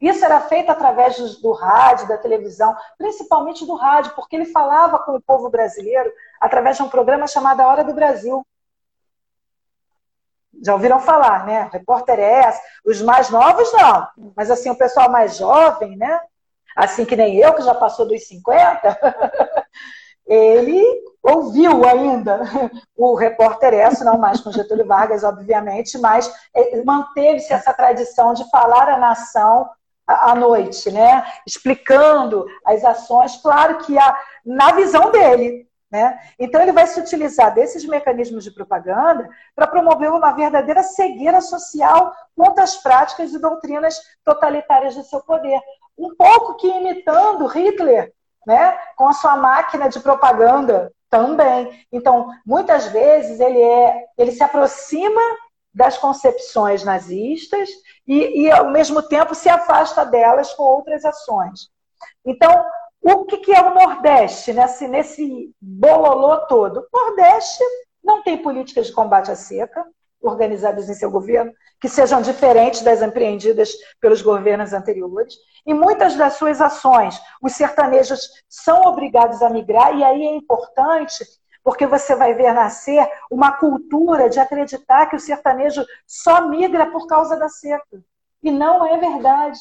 [0.00, 5.14] Isso era feito através do rádio, da televisão, principalmente do rádio, porque ele falava com
[5.16, 8.44] o povo brasileiro através de um programa chamado A Hora do Brasil.
[10.62, 11.68] Já ouviram falar, né?
[11.72, 12.60] Repórter é essa.
[12.84, 14.06] Os mais novos, não.
[14.36, 16.20] Mas, assim, o pessoal mais jovem, né?
[16.76, 18.98] Assim que nem eu, que já passou dos 50,
[20.26, 20.84] ele
[21.22, 22.42] ouviu ainda
[22.96, 28.48] o repórter S, não mais com Getúlio Vargas, obviamente, mas é, manteve-se essa tradição de
[28.50, 29.70] falar a nação
[30.06, 31.24] à noite, né?
[31.46, 35.66] explicando as ações, claro que a, na visão dele.
[35.94, 36.18] Né?
[36.40, 42.12] Então, ele vai se utilizar desses mecanismos de propaganda para promover uma verdadeira cegueira social
[42.36, 45.60] contra as práticas e doutrinas totalitárias de seu poder.
[45.96, 48.12] Um pouco que imitando Hitler,
[48.44, 48.76] né?
[48.96, 51.86] Com a sua máquina de propaganda também.
[51.92, 55.22] Então, muitas vezes ele é, ele se aproxima
[55.72, 57.68] das concepções nazistas
[58.04, 61.70] e, e ao mesmo tempo se afasta delas com outras ações.
[62.26, 62.64] Então,
[63.04, 66.86] o que, que é o Nordeste nesse, nesse bololô todo?
[66.90, 67.62] O Nordeste
[68.02, 69.84] não tem políticas de combate à seca,
[70.22, 75.34] organizadas em seu governo, que sejam diferentes das empreendidas pelos governos anteriores.
[75.66, 81.24] E muitas das suas ações, os sertanejos são obrigados a migrar, e aí é importante,
[81.62, 87.06] porque você vai ver nascer uma cultura de acreditar que o sertanejo só migra por
[87.06, 88.02] causa da seca.
[88.42, 89.60] E não é verdade.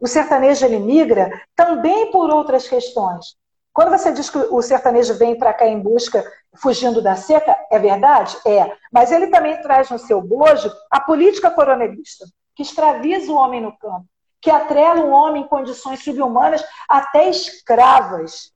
[0.00, 3.36] O sertanejo ele migra também por outras questões.
[3.76, 7.78] Quando você diz que o sertanejo vem para cá em busca, fugindo da seca, é
[7.78, 8.34] verdade?
[8.46, 8.74] É.
[8.90, 13.76] Mas ele também traz no seu bojo a política coronelista, que escraviza o homem no
[13.76, 14.06] campo,
[14.40, 18.50] que atrela o homem em condições subhumanas, até escravas.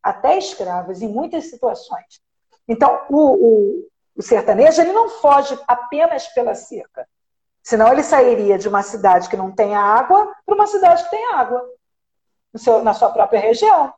[0.00, 2.20] Até escravas, em muitas situações.
[2.68, 7.08] Então, o, o, o sertanejo ele não foge apenas pela seca.
[7.62, 11.32] Senão ele sairia de uma cidade que não tem água para uma cidade que tem
[11.32, 11.62] água,
[12.56, 13.92] seu, na sua própria região.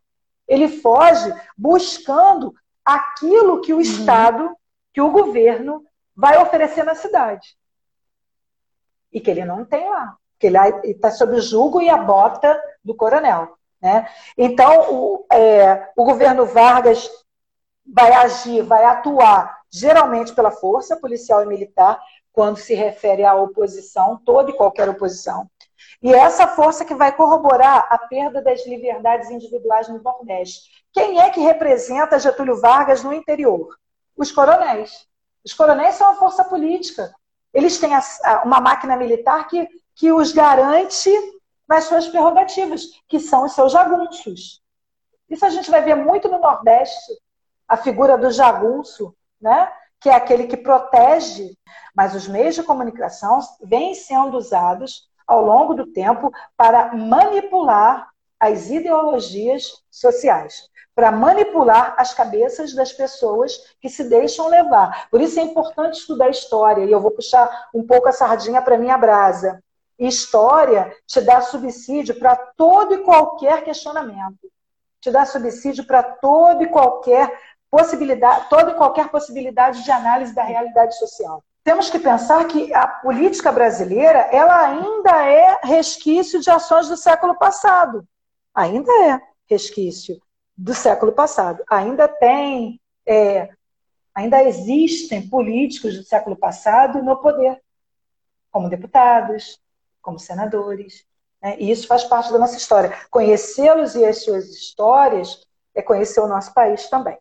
[0.46, 3.82] Ele foge buscando aquilo que o uhum.
[3.82, 4.56] Estado,
[4.92, 7.56] que o governo vai oferecer na cidade.
[9.10, 10.16] E que ele não tem lá.
[10.38, 13.56] Que ele está sob o julgo e a bota do coronel.
[13.80, 14.08] Né?
[14.36, 17.10] Então, o, é, o governo Vargas
[17.86, 22.00] vai agir, vai atuar geralmente pela força policial e militar,
[22.34, 25.48] quando se refere à oposição, toda e qualquer oposição.
[26.02, 30.84] E é essa força que vai corroborar a perda das liberdades individuais no Nordeste.
[30.92, 33.78] Quem é que representa Getúlio Vargas no interior?
[34.16, 35.06] Os coronéis.
[35.44, 37.14] Os coronéis são a força política.
[37.52, 37.92] Eles têm
[38.44, 41.10] uma máquina militar que, que os garante
[41.68, 44.60] nas suas prerrogativas, que são os seus jagunços.
[45.30, 47.12] Isso a gente vai ver muito no Nordeste,
[47.68, 49.72] a figura do jagunço, né?
[50.04, 51.56] Que é aquele que protege,
[51.96, 58.68] mas os meios de comunicação vêm sendo usados ao longo do tempo para manipular as
[58.68, 65.08] ideologias sociais para manipular as cabeças das pessoas que se deixam levar.
[65.10, 68.78] Por isso é importante estudar história, e eu vou puxar um pouco a sardinha para
[68.78, 69.60] minha brasa.
[69.98, 74.48] História te dá subsídio para todo e qualquer questionamento.
[75.00, 77.28] Te dá subsídio para todo e qualquer
[77.74, 81.42] possibilidade, toda e qualquer possibilidade de análise da realidade social.
[81.64, 87.36] Temos que pensar que a política brasileira, ela ainda é resquício de ações do século
[87.36, 88.06] passado.
[88.54, 90.20] Ainda é resquício
[90.56, 91.64] do século passado.
[91.68, 93.48] Ainda tem, é,
[94.14, 97.60] ainda existem políticos do século passado no poder,
[98.52, 99.58] como deputados,
[100.00, 101.04] como senadores.
[101.42, 101.56] Né?
[101.58, 102.96] E isso faz parte da nossa história.
[103.10, 107.18] Conhecê-los e as suas histórias é conhecer o nosso país também.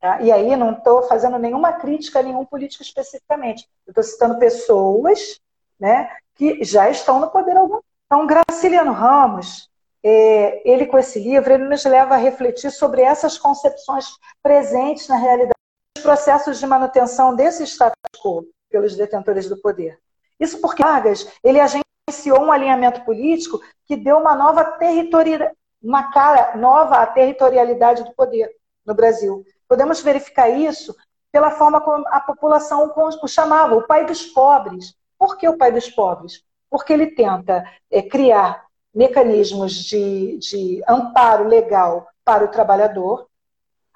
[0.00, 0.20] Tá?
[0.22, 3.68] E aí não estou fazendo nenhuma crítica a nenhum político especificamente.
[3.86, 5.40] Estou citando pessoas
[5.78, 7.80] né, que já estão no poder algum.
[8.06, 9.68] Então, Graciliano Ramos,
[10.02, 14.06] é, ele com esse livro, ele nos leva a refletir sobre essas concepções
[14.42, 15.52] presentes na realidade
[15.96, 19.98] dos processos de manutenção desse status quo pelos detentores do poder.
[20.38, 26.56] Isso porque Vargas, ele agenciou um alinhamento político que deu uma nova territorialidade, uma cara
[26.56, 28.50] nova à territorialidade do poder
[28.84, 29.44] no Brasil.
[29.68, 30.96] Podemos verificar isso
[31.30, 34.94] pela forma como a população o chamava, o pai dos pobres.
[35.18, 36.42] Por que o pai dos pobres?
[36.70, 43.28] Porque ele tenta é, criar mecanismos de, de amparo legal para o trabalhador,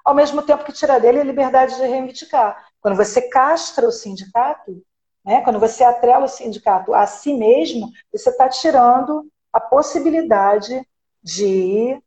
[0.03, 2.67] ao mesmo tempo que tira dele a liberdade de reivindicar.
[2.81, 4.83] Quando você castra o sindicato,
[5.23, 10.85] né, quando você atrela o sindicato a si mesmo, você está tirando a possibilidade
[11.21, 12.01] de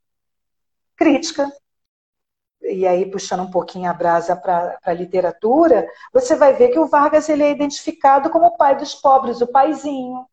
[0.97, 1.51] crítica.
[2.69, 6.87] E aí, puxando um pouquinho a brasa para a literatura, você vai ver que o
[6.87, 10.27] Vargas ele é identificado como o pai dos pobres, o paizinho.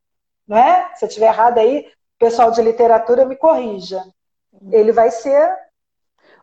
[0.48, 0.92] Não é?
[0.96, 1.88] Se eu estiver errado aí,
[2.20, 4.04] pessoal de literatura me corrija.
[4.72, 5.54] Ele vai ser.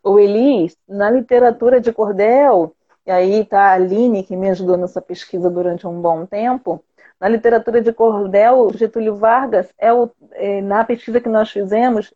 [0.02, 2.74] O Elis, na literatura de cordel,
[3.06, 6.82] e aí está a Aline, que me ajudou nessa pesquisa durante um bom tempo,
[7.20, 12.14] na literatura de cordel, Getúlio Vargas é o, é, na pesquisa que nós fizemos,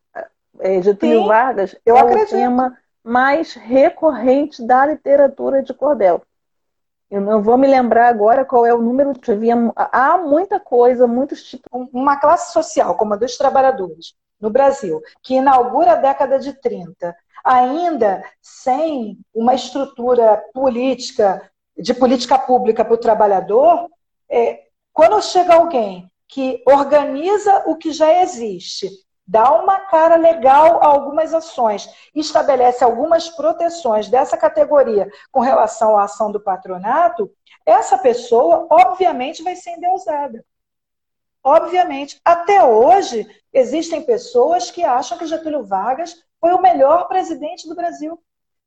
[0.61, 2.29] é, Getúlio Sim, Vargas é acredito.
[2.29, 6.23] o tema mais recorrente da literatura de cordel.
[7.11, 9.13] Eu não vou me lembrar agora qual é o número.
[9.29, 11.69] Havia, há muita coisa, muitos tipos.
[11.93, 17.15] Uma classe social, como a dos trabalhadores, no Brasil, que inaugura a década de 30,
[17.45, 23.89] ainda sem uma estrutura política, de política pública para o trabalhador,
[24.29, 28.89] é, quando chega alguém que organiza o que já existe,
[29.27, 36.05] dá uma cara legal a algumas ações, estabelece algumas proteções dessa categoria com relação à
[36.05, 37.31] ação do patronato,
[37.65, 40.45] essa pessoa, obviamente, vai ser endeusada.
[41.43, 42.21] Obviamente.
[42.25, 48.23] Até hoje, existem pessoas que acham que Getúlio Vargas foi o melhor presidente do Brasil.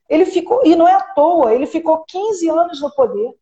[0.10, 3.36] Ele ficou, e não é à toa, ele ficou 15 anos no poder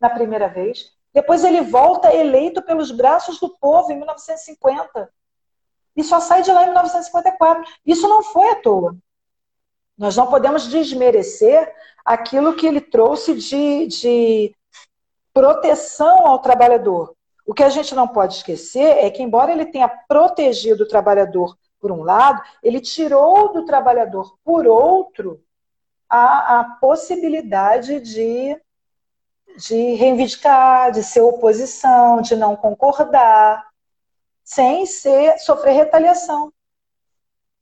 [0.00, 0.92] na primeira vez.
[1.12, 5.10] Depois ele volta eleito pelos braços do povo em 1950
[6.00, 7.62] e só sai de lá em 1954.
[7.84, 8.96] Isso não foi à toa.
[9.96, 11.72] Nós não podemos desmerecer
[12.04, 14.56] aquilo que ele trouxe de, de
[15.32, 17.14] proteção ao trabalhador.
[17.46, 21.56] O que a gente não pode esquecer é que, embora ele tenha protegido o trabalhador
[21.78, 25.42] por um lado, ele tirou do trabalhador, por outro,
[26.08, 28.58] a, a possibilidade de,
[29.56, 33.69] de reivindicar, de ser oposição, de não concordar
[34.50, 36.52] sem ser, sofrer retaliação.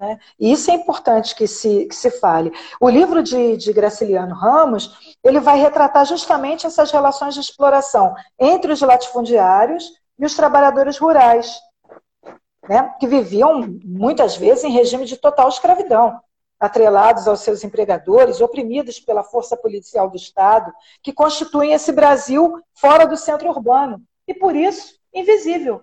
[0.01, 0.19] Né?
[0.41, 2.51] E isso é importante que se, que se fale.
[2.81, 8.73] O livro de, de Graciliano Ramos, ele vai retratar justamente essas relações de exploração entre
[8.73, 11.61] os latifundiários e os trabalhadores rurais,
[12.67, 16.19] né, que viviam muitas vezes em regime de total escravidão,
[16.59, 20.73] atrelados aos seus empregadores, oprimidos pela força policial do Estado,
[21.03, 25.83] que constituem esse Brasil fora do centro urbano e por isso invisível.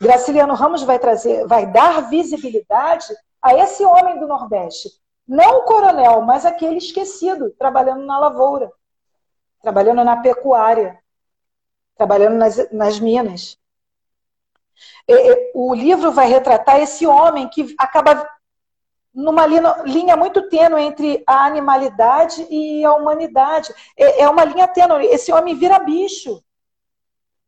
[0.00, 3.06] Graciliano Ramos vai trazer, vai dar visibilidade
[3.40, 4.90] a esse homem do Nordeste,
[5.26, 8.70] não o coronel, mas aquele esquecido, trabalhando na lavoura,
[9.60, 10.98] trabalhando na pecuária,
[11.96, 13.58] trabalhando nas, nas minas.
[15.08, 18.28] E, o livro vai retratar esse homem que acaba
[19.16, 23.74] numa linha, linha muito tênue entre a animalidade e a humanidade.
[23.96, 25.06] É, é uma linha tênue.
[25.06, 26.44] Esse homem vira bicho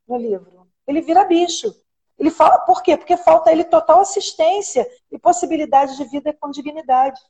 [0.07, 0.67] no livro.
[0.87, 1.75] Ele vira bicho.
[2.19, 2.97] Ele fala, por quê?
[2.97, 7.21] Porque falta ele total assistência e possibilidade de vida com dignidade.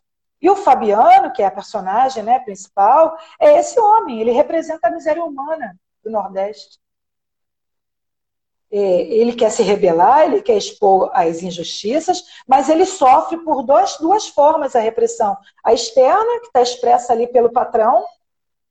[0.41, 4.21] E o Fabiano, que é a personagem né, principal, é esse homem.
[4.21, 6.79] Ele representa a miséria humana do Nordeste.
[8.71, 13.97] É, ele quer se rebelar, ele quer expor as injustiças, mas ele sofre por dois,
[13.97, 15.37] duas formas a repressão.
[15.65, 18.05] A externa, que está expressa ali pelo patrão,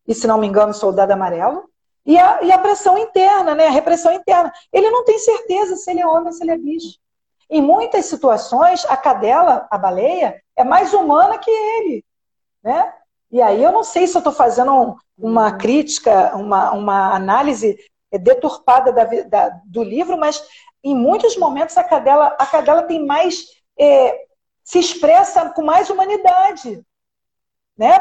[0.08, 1.70] e se não me engano, soldado amarelo,
[2.08, 3.68] e a, e a pressão interna, né?
[3.68, 4.52] a repressão interna.
[4.72, 6.98] Ele não tem certeza se ele é homem ou se ele é bicho.
[7.50, 12.06] Em muitas situações, a cadela, a baleia, é mais humana que ele.
[12.64, 12.94] Né?
[13.30, 17.78] E aí eu não sei se eu estou fazendo uma crítica, uma, uma análise
[18.10, 20.42] deturpada da, da, do livro, mas
[20.82, 23.48] em muitos momentos a cadela, a cadela tem mais.
[23.78, 24.26] É,
[24.64, 26.82] se expressa com mais humanidade.
[27.78, 28.00] Né?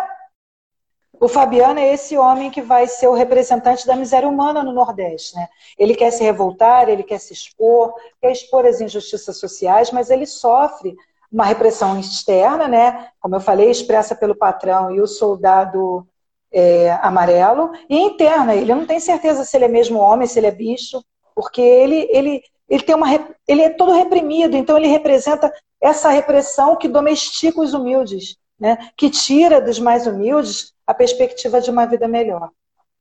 [1.18, 5.34] O Fabiano é esse homem que vai ser o representante da miséria humana no Nordeste.
[5.34, 5.48] Né?
[5.78, 10.26] Ele quer se revoltar, ele quer se expor, quer expor as injustiças sociais, mas ele
[10.26, 10.94] sofre
[11.32, 13.08] uma repressão externa, né?
[13.20, 16.06] como eu falei, expressa pelo patrão e o soldado
[16.52, 18.54] é, amarelo, e interna.
[18.54, 21.02] Ele não tem certeza se ele é mesmo homem, se ele é bicho,
[21.34, 23.08] porque ele, ele, ele, tem uma,
[23.46, 28.90] ele é todo reprimido, então ele representa essa repressão que domestica os humildes, né?
[28.96, 32.50] que tira dos mais humildes a perspectiva de uma vida melhor.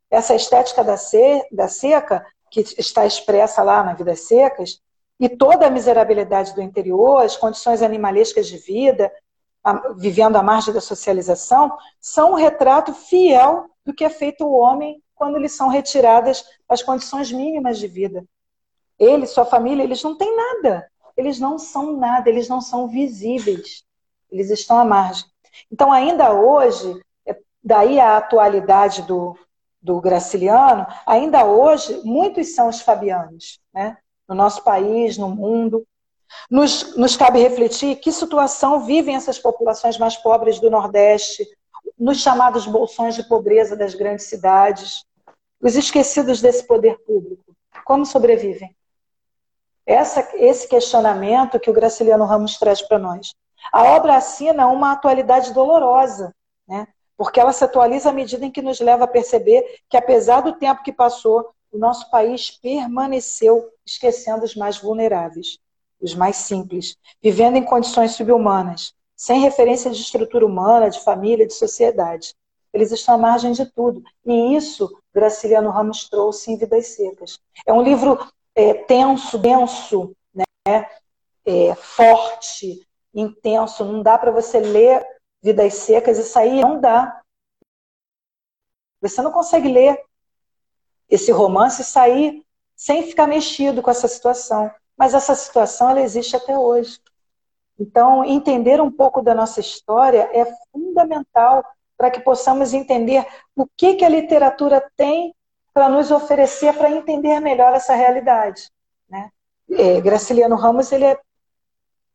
[0.09, 4.79] Essa estética da, se, da seca, que está expressa lá na Vidas Secas,
[5.19, 9.11] e toda a miserabilidade do interior, as condições animalescas de vida,
[9.63, 14.53] a, vivendo à margem da socialização, são um retrato fiel do que é feito o
[14.53, 18.25] homem quando lhes são retiradas as condições mínimas de vida.
[18.99, 20.89] Ele, sua família, eles não têm nada.
[21.15, 23.85] Eles não são nada, eles não são visíveis.
[24.29, 25.25] Eles estão à margem.
[25.71, 27.01] Então, ainda hoje,
[27.63, 29.37] daí a atualidade do,
[29.81, 33.97] do Graciliano, ainda hoje, muitos são os fabianos, né?
[34.27, 35.85] no nosso país, no mundo.
[36.49, 41.47] Nos, nos cabe refletir que situação vivem essas populações mais pobres do Nordeste,
[41.97, 45.05] nos chamados bolsões de pobreza das grandes cidades,
[45.61, 47.55] os esquecidos desse poder público.
[47.85, 48.75] Como sobrevivem?
[49.85, 53.33] Essa, esse questionamento que o Graciliano Ramos traz para nós.
[53.71, 56.33] A obra assina uma atualidade dolorosa,
[56.67, 56.87] né?
[57.17, 60.53] porque ela se atualiza à medida em que nos leva a perceber que, apesar do
[60.53, 65.59] tempo que passou, o nosso país permaneceu esquecendo os mais vulneráveis,
[66.01, 71.53] os mais simples, vivendo em condições subhumanas, sem referência de estrutura humana, de família, de
[71.53, 72.33] sociedade.
[72.73, 74.03] Eles estão à margem de tudo.
[74.25, 77.39] E isso Graciliano Ramos trouxe em Vidas Secas.
[77.65, 78.19] É um livro
[78.53, 80.85] é, tenso, denso, né?
[81.45, 82.85] É, forte,
[83.15, 83.83] intenso.
[83.83, 85.03] Não dá para você ler
[85.41, 87.21] Vidas Secas, isso aí não dá.
[89.01, 90.03] Você não consegue ler
[91.09, 92.45] esse romance e sair
[92.75, 94.69] sem ficar mexido com essa situação.
[94.97, 96.99] Mas essa situação ela existe até hoje.
[97.79, 101.63] Então, entender um pouco da nossa história é fundamental
[101.97, 105.33] para que possamos entender o que, que a literatura tem
[105.73, 108.69] para nos oferecer para entender melhor essa realidade.
[109.09, 109.29] Né?
[109.69, 111.19] É, Graciliano Ramos ele é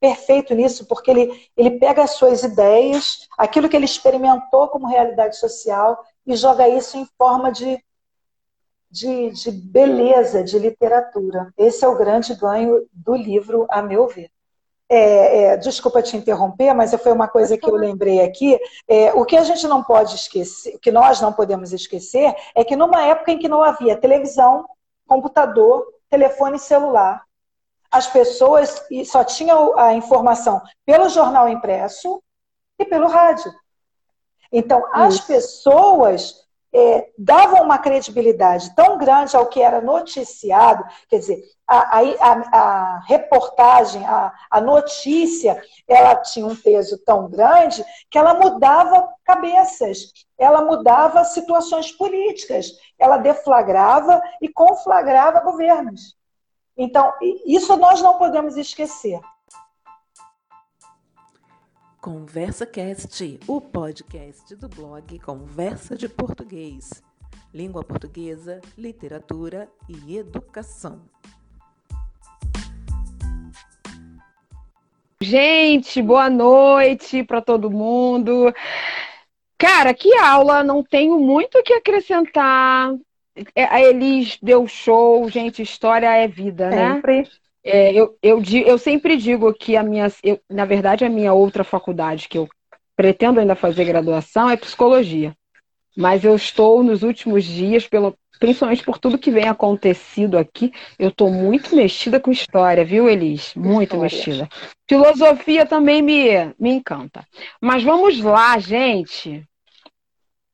[0.00, 5.36] perfeito nisso, porque ele, ele pega as suas ideias, aquilo que ele experimentou como realidade
[5.36, 7.78] social, e joga isso em forma de,
[8.90, 11.52] de, de beleza, de literatura.
[11.56, 14.30] Esse é o grande ganho do livro, a meu ver.
[14.92, 18.58] É, é, desculpa te interromper, mas foi uma coisa que eu lembrei aqui.
[18.88, 22.64] É, o que a gente não pode esquecer, o que nós não podemos esquecer, é
[22.64, 24.66] que numa época em que não havia televisão,
[25.06, 27.22] computador, telefone celular,
[27.90, 32.22] as pessoas só tinham a informação pelo jornal impresso
[32.78, 33.52] e pelo rádio.
[34.52, 35.26] Então, as Isso.
[35.26, 36.34] pessoas
[36.72, 42.98] é, davam uma credibilidade tão grande ao que era noticiado, quer dizer, a, a, a
[43.06, 50.62] reportagem, a, a notícia, ela tinha um peso tão grande que ela mudava cabeças, ela
[50.62, 56.19] mudava situações políticas, ela deflagrava e conflagrava governos.
[56.82, 57.12] Então,
[57.44, 59.20] isso nós não podemos esquecer.
[62.00, 67.02] Conversa Cast, o podcast do blog Conversa de Português.
[67.52, 71.02] Língua portuguesa, literatura e educação.
[75.22, 78.50] Gente, boa noite para todo mundo.
[79.58, 82.96] Cara, que aula, não tenho muito o que acrescentar.
[83.54, 86.94] É, a Elis deu show, gente, história é vida, né?
[86.94, 87.28] Sempre.
[87.62, 91.62] É, eu, eu, eu sempre digo que a minha, eu, na verdade, a minha outra
[91.62, 92.48] faculdade que eu
[92.96, 95.34] pretendo ainda fazer graduação é psicologia.
[95.96, 101.08] Mas eu estou nos últimos dias, pelo, principalmente por tudo que vem acontecido aqui, eu
[101.08, 103.52] estou muito mexida com história, viu, Elis?
[103.54, 104.02] Muito história.
[104.02, 104.48] mexida.
[104.88, 107.26] Filosofia também me, me encanta.
[107.60, 109.46] Mas vamos lá, gente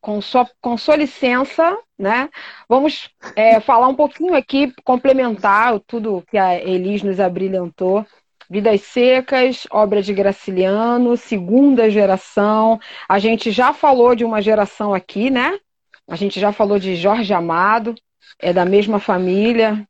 [0.01, 2.28] com sua, com sua licença, né?
[2.68, 8.07] Vamos é, falar um pouquinho aqui, complementar tudo que a Elis nos abrilhantou.
[8.49, 12.78] Vidas Secas, obra de Graciliano, segunda geração.
[13.09, 15.59] A gente já falou de uma geração aqui, né?
[16.09, 17.94] A gente já falou de Jorge Amado,
[18.40, 19.84] é da mesma família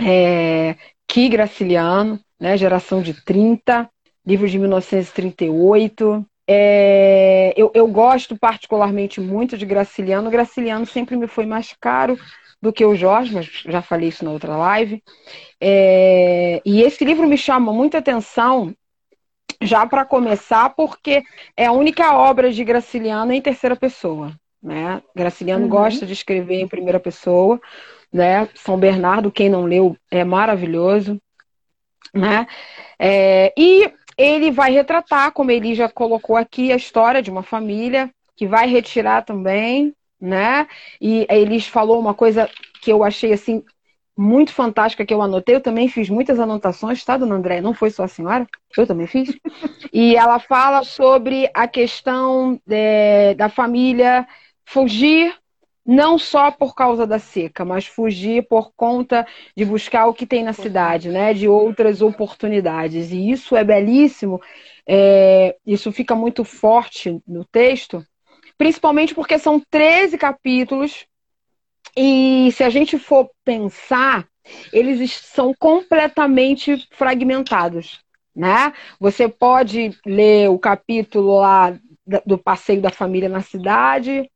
[0.00, 0.76] é,
[1.06, 2.56] que Graciliano, né?
[2.58, 3.88] Geração de 30,
[4.26, 6.26] livro de 1938.
[6.50, 10.30] É, eu, eu, gosto particularmente muito de Graciliano.
[10.30, 12.18] Graciliano sempre me foi mais caro
[12.60, 15.02] do que o Jorge, mas já falei isso na outra live.
[15.60, 18.74] É, e esse livro me chama muita atenção,
[19.60, 21.22] já para começar, porque
[21.54, 24.32] é a única obra de Graciliano em terceira pessoa.
[24.62, 25.02] Né?
[25.14, 25.70] Graciliano uhum.
[25.70, 27.60] gosta de escrever em primeira pessoa.
[28.10, 28.48] Né?
[28.54, 31.20] São Bernardo, quem não leu, é maravilhoso.
[32.14, 32.46] Né?
[32.98, 38.10] É, e ele vai retratar, como ele já colocou aqui, a história de uma família
[38.36, 40.66] que vai retirar também, né?
[41.00, 42.50] E Elis falou uma coisa
[42.82, 43.64] que eu achei assim
[44.16, 45.54] muito fantástica que eu anotei.
[45.54, 47.60] Eu também fiz muitas anotações, tá, dona André?
[47.60, 48.46] Não foi só a senhora?
[48.76, 49.32] Eu também fiz.
[49.92, 54.26] E ela fala sobre a questão é, da família
[54.64, 55.34] fugir
[55.88, 59.26] não só por causa da seca, mas fugir por conta
[59.56, 61.32] de buscar o que tem na cidade, né?
[61.32, 63.10] De outras oportunidades.
[63.10, 64.38] E isso é belíssimo,
[64.86, 68.04] é, isso fica muito forte no texto,
[68.58, 71.06] principalmente porque são 13 capítulos,
[71.96, 74.28] e se a gente for pensar,
[74.70, 78.00] eles são completamente fragmentados.
[78.36, 78.74] Né?
[79.00, 81.74] Você pode ler o capítulo lá
[82.26, 84.30] do passeio da família na cidade,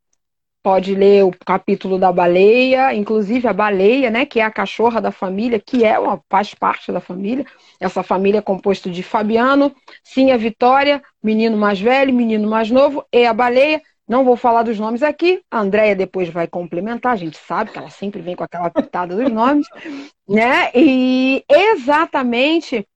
[0.62, 5.10] pode ler o capítulo da baleia, inclusive a baleia, né, que é a cachorra da
[5.10, 7.44] família, que é uma, faz parte da família.
[7.80, 13.04] Essa família é composta de Fabiano, sim a Vitória, menino mais velho, menino mais novo
[13.12, 13.82] e a baleia.
[14.08, 17.78] Não vou falar dos nomes aqui, a Andrea depois vai complementar, a gente sabe que
[17.78, 19.66] ela sempre vem com aquela pitada dos nomes,
[20.28, 20.70] né?
[20.74, 22.86] E exatamente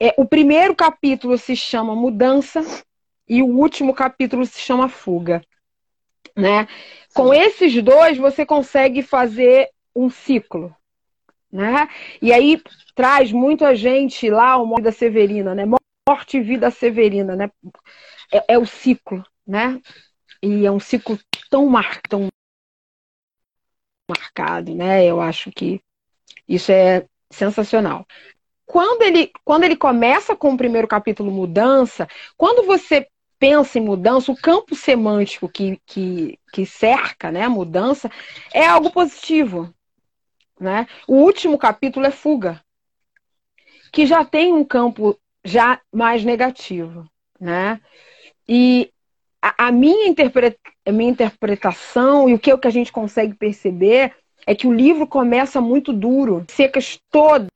[0.00, 2.64] é, o primeiro capítulo se chama Mudança
[3.28, 5.42] e o último capítulo se chama Fuga,
[6.36, 6.66] né?
[7.14, 10.74] Com esses dois, você consegue fazer um ciclo.
[11.52, 11.88] Né?
[12.22, 12.62] E aí
[12.94, 15.64] traz muito a gente lá o Vida Severina, né?
[16.08, 17.50] Morte e Vida Severina, né?
[18.32, 19.80] É, é, o ciclo, né?
[20.40, 21.18] E é um ciclo
[21.50, 22.28] tão, mar, tão
[24.08, 25.04] marcado, né?
[25.04, 25.80] Eu acho que
[26.48, 28.06] isso é sensacional.
[28.64, 32.06] Quando ele, quando ele começa com o primeiro capítulo Mudança,
[32.36, 33.08] quando você
[33.40, 38.10] pensa em mudança, o campo semântico que, que, que cerca né, a mudança
[38.52, 39.74] é algo positivo.
[40.60, 40.86] Né?
[41.08, 42.62] O último capítulo é fuga,
[43.90, 47.10] que já tem um campo já mais negativo.
[47.40, 47.80] Né?
[48.46, 48.92] E
[49.40, 52.92] a, a minha, interpre, a minha interpretação e o que, é o que a gente
[52.92, 54.14] consegue perceber
[54.46, 57.48] é que o livro começa muito duro, secas todas.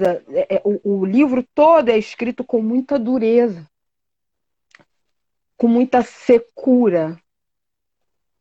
[0.00, 3.70] É, é, o, o livro todo é escrito com muita dureza
[5.60, 7.20] com muita secura,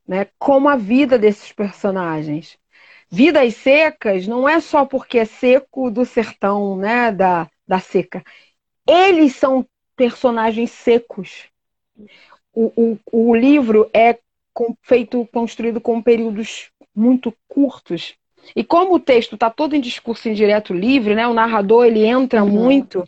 [0.08, 0.28] né?
[0.40, 2.58] Como a vida desses personagens.
[3.12, 7.12] Vidas secas não é só porque é seco do sertão, né?
[7.12, 8.24] Da, da seca.
[8.88, 9.68] Eles são
[9.98, 11.50] personagens secos.
[12.54, 14.18] O, o, o livro é
[14.82, 18.16] feito, construído com períodos muito curtos.
[18.56, 21.28] E como o texto está todo em discurso indireto livre, né?
[21.28, 22.50] O narrador ele entra uhum.
[22.50, 23.04] muito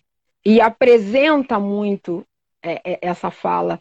[0.46, 2.28] e apresenta muito
[2.62, 3.80] é, é, essa fala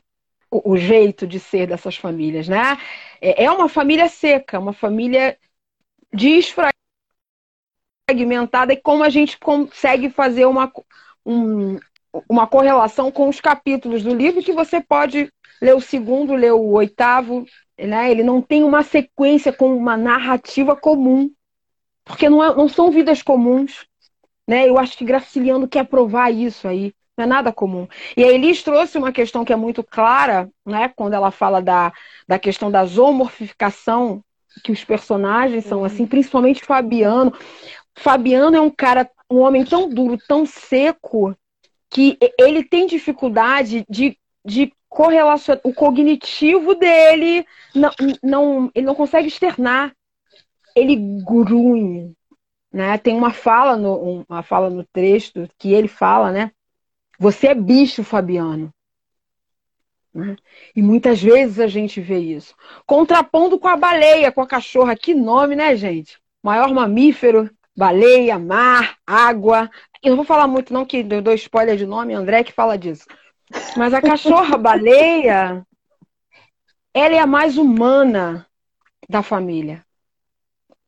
[0.51, 2.77] o, jeito de ser dessas famílias, né?
[3.21, 5.39] É, é uma família seca, uma família
[6.13, 6.73] desfragmentada
[8.73, 10.73] e como a gente consegue fazer uma,
[11.25, 11.79] um,
[12.29, 15.33] uma correlação com os capítulos do livro que você pode
[15.63, 17.45] ler o segundo, ler o oitavo,
[17.79, 18.11] né?
[18.11, 21.31] Ele não tem uma sequência com uma narrativa comum,
[22.05, 23.87] porque não, é, não são vidas comuns,
[24.49, 24.69] né?
[24.69, 26.93] Eu acho que Graciliano quer provar isso aí.
[27.17, 27.87] Não é nada comum.
[28.17, 30.89] E a Elis trouxe uma questão que é muito clara, né?
[30.95, 31.93] Quando ela fala da,
[32.27, 34.25] da questão da zoomorfificação,
[34.65, 37.33] que os personagens são assim, principalmente Fabiano.
[37.95, 41.37] Fabiano é um cara, um homem tão duro, tão seco,
[41.89, 45.61] que ele tem dificuldade de, de correlacionar.
[45.65, 47.45] O cognitivo dele
[47.75, 47.91] não,
[48.23, 49.93] não, ele não consegue externar.
[50.75, 52.15] Ele grunhe.
[52.73, 52.97] Né?
[52.99, 56.53] Tem uma fala, no, uma fala no texto que ele fala, né?
[57.21, 58.73] Você é bicho, Fabiano.
[60.13, 60.37] Né?
[60.75, 62.55] E muitas vezes a gente vê isso.
[62.87, 64.97] Contrapondo com a baleia, com a cachorra.
[64.97, 66.19] Que nome, né, gente?
[66.43, 69.71] Maior mamífero, baleia, mar, água.
[70.03, 72.79] Eu não vou falar muito, não, que eu dou spoiler de nome, André que fala
[72.79, 73.05] disso.
[73.77, 75.63] Mas a cachorra baleia,
[76.95, 78.47] ela é a mais humana
[79.11, 79.85] da família.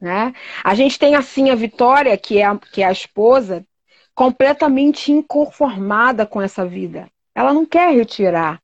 [0.00, 0.32] Né?
[0.64, 3.66] A gente tem assim a Vitória, que é a, que é a esposa,
[4.14, 7.08] completamente inconformada com essa vida.
[7.34, 8.60] Ela não quer retirar.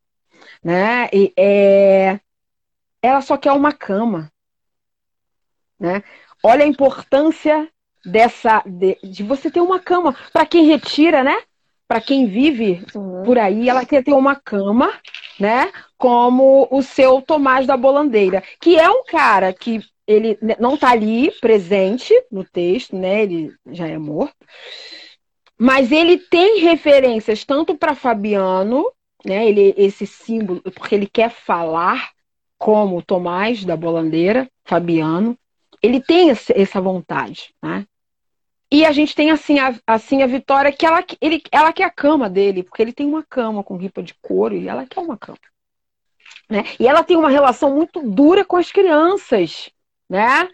[0.63, 1.09] Né?
[1.13, 2.21] E, é...
[3.03, 4.31] Ela só quer uma cama.
[5.79, 6.03] Né?
[6.43, 7.69] Olha a importância
[8.05, 10.17] dessa de, de você ter uma cama.
[10.33, 11.41] Para quem retira, né?
[11.87, 13.23] Para quem vive uhum.
[13.23, 14.93] por aí, ela quer ter uma cama,
[15.41, 15.71] né?
[15.97, 21.31] Como o seu Tomás da Bolandeira, que é um cara que ele não está ali
[21.41, 23.23] presente no texto, né?
[23.23, 24.37] Ele já é morto.
[25.59, 28.91] Mas ele tem referências tanto para Fabiano,
[29.25, 29.49] né?
[29.49, 32.11] Ele esse símbolo, porque ele quer falar
[32.57, 35.37] como Tomás da Bolandeira, Fabiano.
[35.83, 37.87] Ele tem essa vontade, né?
[38.71, 41.91] E a gente tem assim a, assim a Vitória que ela, ele, ela quer a
[41.91, 45.17] cama dele, porque ele tem uma cama com ripa de couro e ela quer uma
[45.17, 45.39] cama.
[46.51, 46.65] Né?
[46.79, 49.71] E ela tem uma relação muito dura com as crianças
[50.09, 50.49] né?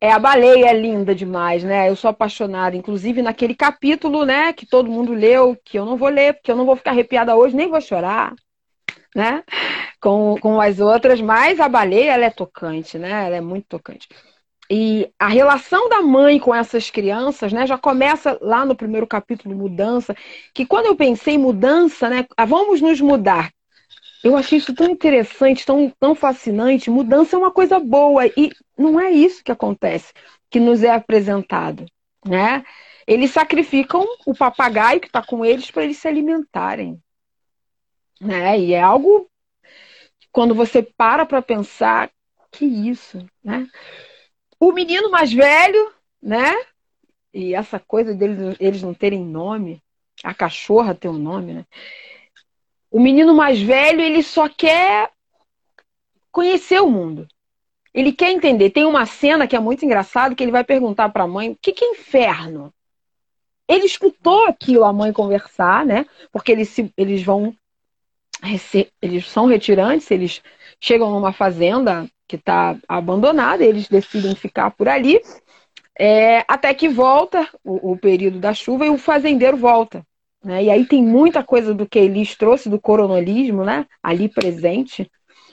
[0.00, 1.88] É a baleia é linda demais, né?
[1.88, 6.08] Eu sou apaixonada, inclusive naquele capítulo, né, que todo mundo leu, que eu não vou
[6.08, 8.34] ler, porque eu não vou ficar arrepiada hoje, nem vou chorar,
[9.14, 9.44] né?
[10.00, 13.26] Com, com as outras, mas a baleia ela é tocante, né?
[13.26, 14.08] Ela é muito tocante.
[14.70, 19.54] E a relação da mãe com essas crianças, né, já começa lá no primeiro capítulo,
[19.54, 20.14] mudança,
[20.54, 23.50] que quando eu pensei em mudança, né, ah, vamos nos mudar.
[24.22, 26.90] Eu achei isso tão interessante, tão, tão fascinante.
[26.90, 30.12] Mudança é uma coisa boa e não é isso que acontece,
[30.48, 31.84] que nos é apresentado,
[32.24, 32.64] né?
[33.06, 37.00] Eles sacrificam o papagaio que está com eles para eles se alimentarem,
[38.20, 38.58] né?
[38.58, 39.30] E é algo
[40.32, 42.10] quando você para para pensar
[42.50, 43.68] que isso, né?
[44.58, 46.54] O menino mais velho, né?
[47.32, 49.82] E essa coisa deles eles não terem nome,
[50.24, 51.66] a cachorra tem um nome, né?
[52.90, 55.12] O menino mais velho, ele só quer
[56.32, 57.28] conhecer o mundo.
[57.92, 58.70] Ele quer entender.
[58.70, 61.58] Tem uma cena que é muito engraçada que ele vai perguntar para a mãe: o
[61.60, 62.72] que, que é inferno?
[63.68, 66.06] Ele escutou aquilo a mãe conversar, né?
[66.32, 67.54] Porque eles, se, eles vão.
[69.02, 70.42] Eles são retirantes, eles
[70.80, 75.20] chegam numa fazenda que está abandonada, eles decidem ficar por ali,
[75.98, 80.06] é, até que volta o, o período da chuva e o fazendeiro volta.
[80.42, 80.64] Né?
[80.64, 83.86] E aí tem muita coisa do que Elis trouxe do coronelismo, né?
[84.02, 85.10] Ali presente.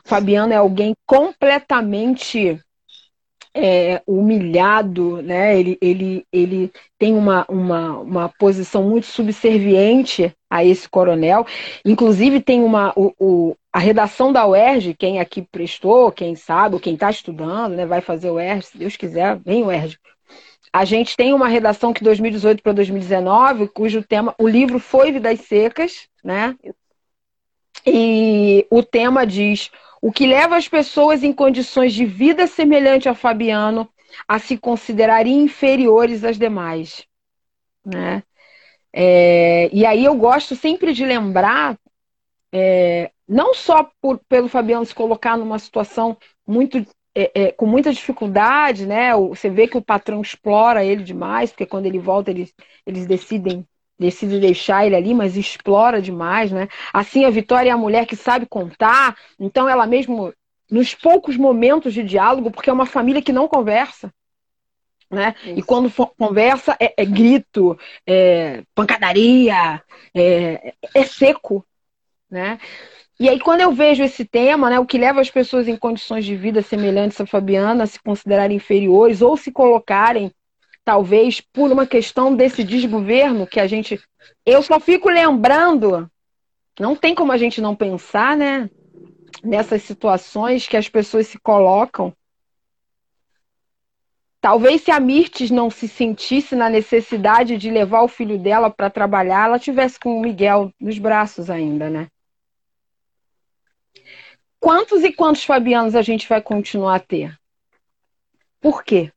[0.08, 2.60] Fabiano é alguém completamente
[3.54, 5.60] é, humilhado, né?
[5.60, 11.46] Ele, ele, ele tem uma, uma, uma posição muito subserviente a esse coronel.
[11.84, 16.94] Inclusive tem uma o, o, a redação da UERJ, quem aqui prestou, quem sabe, quem
[16.94, 17.86] está estudando, né?
[17.86, 19.98] Vai fazer o UERJ, se Deus quiser, vem o UERJ.
[20.72, 25.42] A gente tem uma redação que 2018 para 2019, cujo tema, o livro foi Vidas
[25.42, 26.56] Secas, né?
[27.86, 29.72] E o tema diz
[30.02, 33.90] o que leva as pessoas em condições de vida semelhante a Fabiano
[34.28, 37.06] a se considerarem inferiores às demais,
[37.86, 38.24] né?
[38.94, 41.78] É, e aí eu gosto sempre de lembrar,
[42.52, 46.18] é, não só por, pelo Fabiano se colocar numa situação
[46.48, 49.16] muito é, é, com muita dificuldade, né?
[49.16, 52.54] Você vê que o patrão explora ele demais, porque quando ele volta, eles,
[52.86, 53.68] eles decidem
[54.00, 56.68] decide deixar ele ali, mas explora demais, né?
[56.94, 60.34] Assim, a Vitória é a mulher que sabe contar, então ela mesmo,
[60.70, 64.14] nos poucos momentos de diálogo, porque é uma família que não conversa,
[65.10, 65.36] né?
[65.44, 65.60] Isso.
[65.60, 69.82] E quando conversa, é, é grito, é pancadaria,
[70.14, 71.66] é, é seco,
[72.30, 72.60] né?
[73.20, 76.24] E aí, quando eu vejo esse tema, né, o que leva as pessoas em condições
[76.24, 80.32] de vida semelhantes a Fabiana a se considerarem inferiores ou se colocarem,
[80.88, 84.02] talvez, por uma questão desse desgoverno que a gente.
[84.46, 86.10] Eu só fico lembrando,
[86.80, 88.70] não tem como a gente não pensar, né,
[89.44, 92.16] nessas situações que as pessoas se colocam.
[94.40, 98.90] Talvez se a Mirtes não se sentisse na necessidade de levar o filho dela para
[98.90, 102.08] trabalhar, ela tivesse com o Miguel nos braços ainda, né?
[104.58, 107.38] Quantos e quantos Fabianos a gente vai continuar a ter?
[108.62, 109.12] Por quê?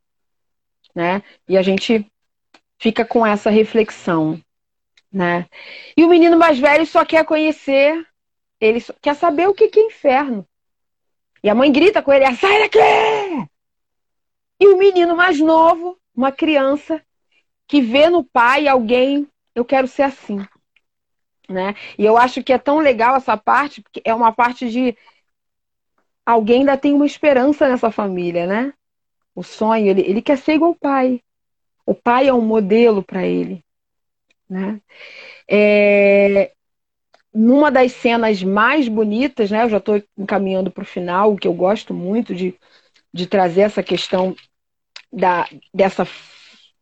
[0.95, 1.22] Né?
[1.49, 2.11] E a gente
[2.78, 4.41] fica com essa reflexão,
[5.12, 5.47] né?
[5.97, 8.07] E o menino mais velho só quer conhecer,
[8.61, 10.47] ele quer saber o que é inferno.
[11.43, 12.78] E a mãe grita com ele: sai daqui!
[14.59, 17.03] E o menino mais novo, uma criança,
[17.66, 20.38] que vê no pai alguém, eu quero ser assim.
[21.49, 21.74] Né?
[21.99, 24.97] E eu acho que é tão legal essa parte, porque é uma parte de
[26.24, 28.72] alguém ainda tem uma esperança nessa família, né?
[29.35, 31.20] O sonho, ele, ele quer ser igual ao pai.
[31.87, 33.64] O pai é um modelo para ele,
[34.49, 34.81] né?
[35.49, 36.53] É,
[37.33, 39.64] numa das cenas mais bonitas, né?
[39.64, 42.55] Eu já estou encaminhando para o final, que eu gosto muito de,
[43.12, 44.35] de trazer essa questão
[45.12, 46.07] da, dessa,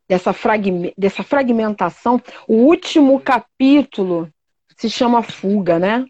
[0.09, 2.21] dessa, fragme, dessa fragmentação.
[2.47, 4.33] O último capítulo
[4.77, 6.07] se chama Fuga, né?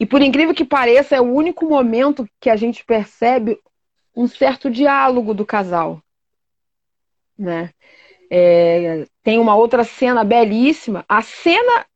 [0.00, 3.58] E por incrível que pareça, é o único momento que a gente percebe
[4.18, 6.02] um certo diálogo do casal.
[7.38, 7.70] Né?
[8.28, 11.04] É, tem uma outra cena belíssima.
[11.08, 11.86] A cena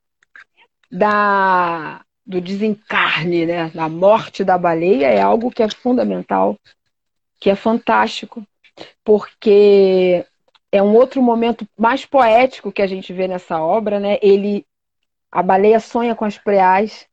[0.88, 3.70] da, do desencarne, né?
[3.74, 6.56] da morte da baleia, é algo que é fundamental,
[7.40, 8.46] que é fantástico,
[9.02, 10.24] porque
[10.70, 13.98] é um outro momento mais poético que a gente vê nessa obra.
[13.98, 14.20] Né?
[14.22, 14.64] Ele,
[15.28, 17.04] a baleia sonha com as preais,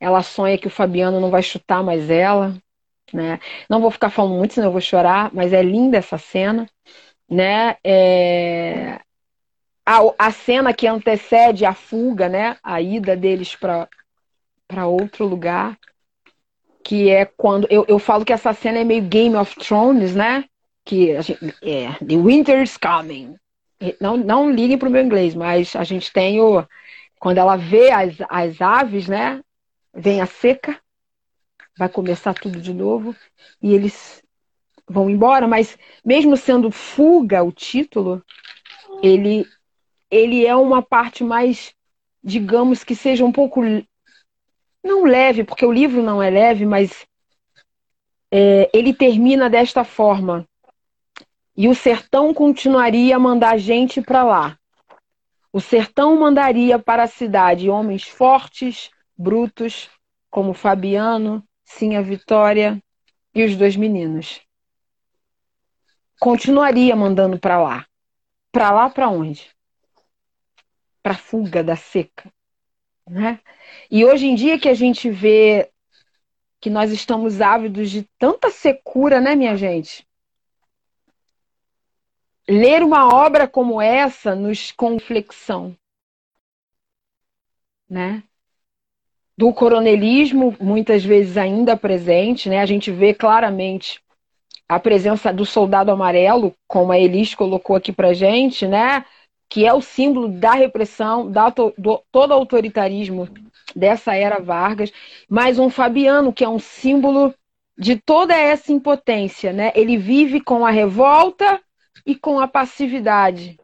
[0.00, 2.56] ela sonha que o Fabiano não vai chutar mais ela,
[3.12, 3.38] né?
[3.68, 6.68] Não vou ficar falando muito, senão eu vou chorar, mas é linda essa cena,
[7.28, 7.76] né?
[7.84, 9.00] É...
[9.84, 12.56] A, a cena que antecede a fuga, né?
[12.62, 15.78] A ida deles para outro lugar,
[16.84, 20.44] que é quando eu, eu falo que essa cena é meio Game of Thrones, né?
[20.84, 23.36] Que a gente, é The Winter's Coming.
[24.00, 26.64] Não, não liguem para o meu inglês, mas a gente tem o
[27.18, 29.40] quando ela vê as, as aves, né?
[29.94, 30.78] vem a seca,
[31.76, 33.14] vai começar tudo de novo
[33.62, 34.22] e eles
[34.88, 38.22] vão embora, mas mesmo sendo fuga o título,
[39.02, 39.46] ele
[40.10, 41.72] ele é uma parte mais,
[42.22, 43.60] digamos que seja um pouco
[44.82, 47.06] não leve, porque o livro não é leve, mas
[48.30, 50.46] é, ele termina desta forma.
[51.56, 54.58] E o sertão continuaria a mandar gente para lá.
[55.52, 59.90] O sertão mandaria para a cidade homens fortes, brutos,
[60.30, 62.82] como Fabiano, Sinha Vitória
[63.34, 64.40] e os dois meninos.
[66.18, 67.86] Continuaria mandando para lá.
[68.52, 69.50] Para lá para onde?
[71.02, 72.30] Para fuga da seca,
[73.08, 73.40] né?
[73.90, 75.70] E hoje em dia que a gente vê
[76.60, 80.06] que nós estamos ávidos de tanta secura, né, minha gente?
[82.48, 85.74] Ler uma obra como essa nos conflexão,
[87.88, 88.24] né?
[89.36, 92.60] Do coronelismo, muitas vezes ainda presente, né?
[92.60, 94.00] A gente vê claramente
[94.68, 99.04] a presença do soldado amarelo, como a Elis colocou aqui pra gente, né?
[99.48, 103.28] Que é o símbolo da repressão, da, do todo autoritarismo
[103.74, 104.92] dessa era Vargas,
[105.28, 107.34] mas um Fabiano, que é um símbolo
[107.76, 109.72] de toda essa impotência, né?
[109.74, 111.60] Ele vive com a revolta
[112.04, 113.58] e com a passividade.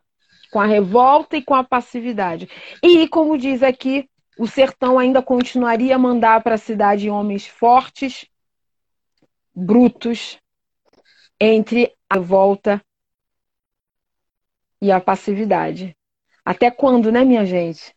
[0.50, 2.48] Com a revolta e com a passividade.
[2.82, 4.08] E, como diz aqui
[4.38, 8.26] o sertão ainda continuaria a mandar para a cidade homens fortes,
[9.54, 10.38] brutos,
[11.40, 12.82] entre a volta
[14.80, 15.96] e a passividade.
[16.44, 17.94] Até quando, né, minha gente?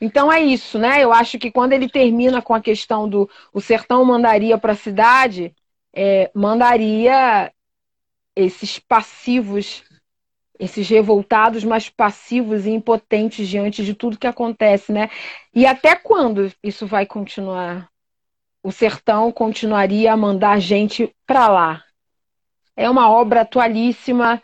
[0.00, 1.02] Então é isso, né?
[1.02, 4.76] Eu acho que quando ele termina com a questão do o sertão mandaria para a
[4.76, 5.54] cidade,
[5.92, 7.52] é, mandaria
[8.34, 9.82] esses passivos
[10.60, 15.08] esses revoltados, mas passivos e impotentes diante de tudo que acontece, né?
[15.54, 17.88] E até quando isso vai continuar?
[18.62, 21.82] O sertão continuaria a mandar gente para lá.
[22.76, 24.40] É uma obra atualíssima.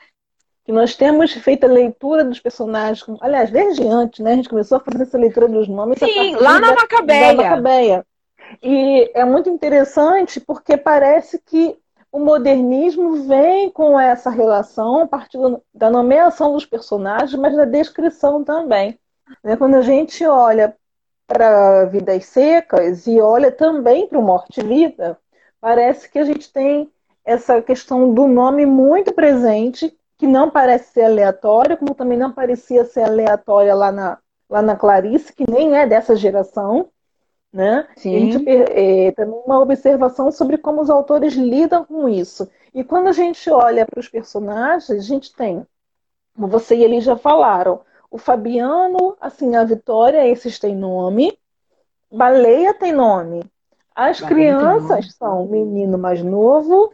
[0.66, 4.32] E nós temos feito a leitura dos personagens, aliás, desde antes, né?
[4.32, 5.98] A gente começou a fazer essa leitura dos nomes.
[5.98, 7.34] Sim, lá na Macabeia.
[7.34, 8.06] Macabeia.
[8.62, 11.76] E é muito interessante porque parece que
[12.12, 15.38] o modernismo vem com essa relação a partir
[15.74, 18.98] da nomeação dos personagens, mas da descrição também.
[19.42, 19.56] Né?
[19.56, 20.74] Quando a gente olha
[21.26, 25.18] para Vidas Secas e olha também para o Morte e Vida,
[25.60, 26.90] parece que a gente tem
[27.24, 32.84] essa questão do nome muito presente, que não parece ser aleatório, como também não parecia
[32.84, 36.88] ser aleatória lá na, lá na Clarice, que nem é dessa geração.
[37.56, 37.88] Né?
[37.96, 38.32] Sim.
[38.32, 42.46] Gente é, também uma observação sobre como os autores lidam com isso.
[42.74, 45.66] E quando a gente olha para os personagens, a gente tem,
[46.34, 47.80] como você e ele já falaram,
[48.10, 51.38] o Fabiano, assim, a Vitória, esses têm nome.
[52.12, 53.42] Baleia tem nome.
[53.94, 55.12] As Baleia crianças nome.
[55.12, 56.92] são menino mais novo,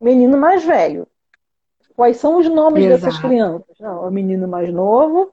[0.00, 1.06] menino mais velho.
[1.94, 3.04] Quais são os nomes Exato.
[3.04, 3.78] dessas crianças?
[3.78, 5.30] Não, o menino mais novo,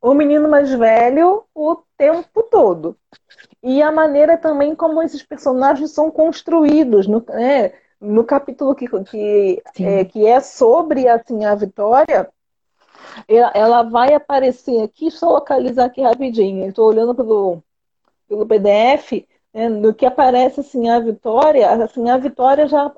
[0.00, 2.96] o menino mais velho o tempo todo.
[3.62, 7.06] E a maneira também como esses personagens são construídos.
[7.06, 12.28] No, né, no capítulo que, que, é, que é sobre assim, a Vitória,
[13.28, 16.68] ela vai aparecer aqui, só localizar aqui rapidinho.
[16.68, 17.62] Estou olhando pelo,
[18.28, 22.92] pelo PDF, né, no que aparece assim a Vitória, assim a Vitória já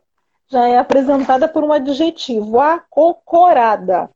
[0.46, 4.10] já é apresentada por um adjetivo, acocorada.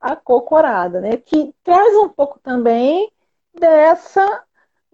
[0.00, 1.16] Acocorada, né?
[1.16, 3.10] Que traz um pouco também
[3.54, 4.44] dessa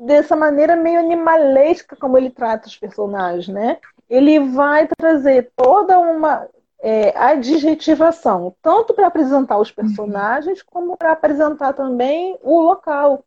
[0.00, 3.78] dessa maneira meio animalesca como ele trata os personagens, né?
[4.08, 6.48] Ele vai trazer toda uma
[6.82, 13.24] é, adjetivação, tanto para apresentar os personagens, como para apresentar também o local.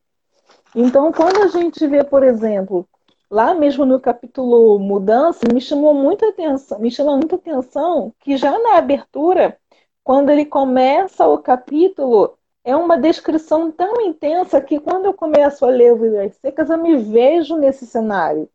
[0.76, 2.88] Então, quando a gente vê, por exemplo,
[3.30, 8.58] lá mesmo no capítulo Mudança, me chamou muita atenção, me chama muita atenção que já
[8.58, 9.58] na abertura,
[10.04, 15.70] quando ele começa o capítulo, é uma descrição tão intensa que quando eu começo a
[15.70, 18.50] ler o Vidas Secas, eu me vejo nesse cenário.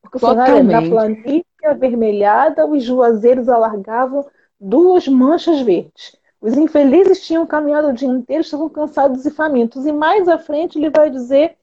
[0.00, 4.26] Porque o cenário é na planície avermelhada, os juazeiros alargavam
[4.60, 6.16] duas manchas verdes.
[6.40, 9.86] Os infelizes tinham caminhado o dia inteiro, estavam cansados e famintos.
[9.86, 11.56] E mais à frente ele vai dizer: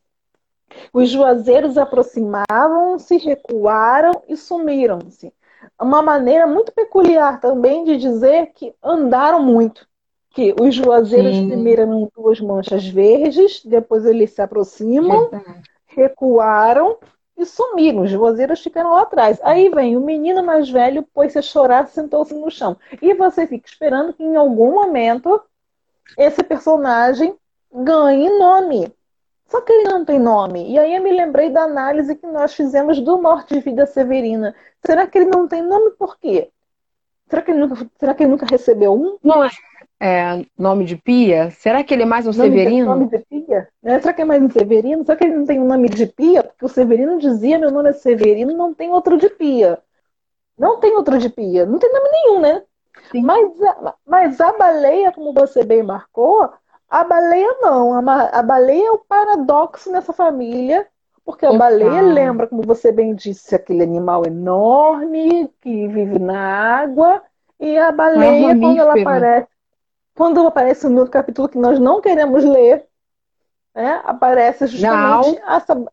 [0.93, 5.33] os juazeiros aproximavam-se, recuaram e sumiram-se.
[5.79, 9.88] Uma maneira muito peculiar também de dizer que andaram muito.
[10.31, 11.47] Que os juazeiros Sim.
[11.47, 15.29] primeiro eram duas manchas verdes, depois eles se aproximam,
[15.87, 16.97] recuaram
[17.35, 18.03] e sumiram.
[18.03, 19.39] Os vozeiros ficaram lá atrás.
[19.43, 22.77] Aí vem o menino mais velho, pôs-se a chorar, sentou-se no chão.
[23.01, 25.41] E você fica esperando que em algum momento
[26.17, 27.35] esse personagem
[27.73, 28.93] ganhe nome.
[29.47, 30.71] Só que ele não tem nome.
[30.71, 34.55] E aí eu me lembrei da análise que nós fizemos do Morte de Vida Severina.
[34.85, 36.51] Será que ele não tem nome por quê?
[37.27, 39.17] Será que ele nunca, será que ele nunca recebeu um?
[39.23, 39.49] Não é
[39.99, 41.51] é, nome de Pia?
[41.51, 42.93] Será que ele é mais um nome Severino?
[42.93, 43.67] De, nome de Pia?
[43.83, 45.03] É, será que é mais um Severino?
[45.03, 46.43] Será que ele não tem um nome de Pia?
[46.43, 49.79] Porque o Severino dizia: meu nome é Severino, não tem outro de Pia.
[50.57, 51.65] Não tem outro de Pia.
[51.65, 52.63] Não tem nome nenhum, né?
[53.13, 56.49] Mas a, mas a baleia, como você bem marcou,
[56.89, 57.93] a baleia não.
[57.93, 60.87] A, a baleia é o paradoxo nessa família.
[61.25, 66.39] Porque a baleia lembra, como você bem disse, aquele animal enorme que vive na
[66.79, 67.21] água.
[67.59, 69.58] E a baleia, é quando ela aparece
[70.19, 72.85] quando aparece no capítulo que nós não queremos ler,
[73.73, 75.85] né, aparece justamente, essa,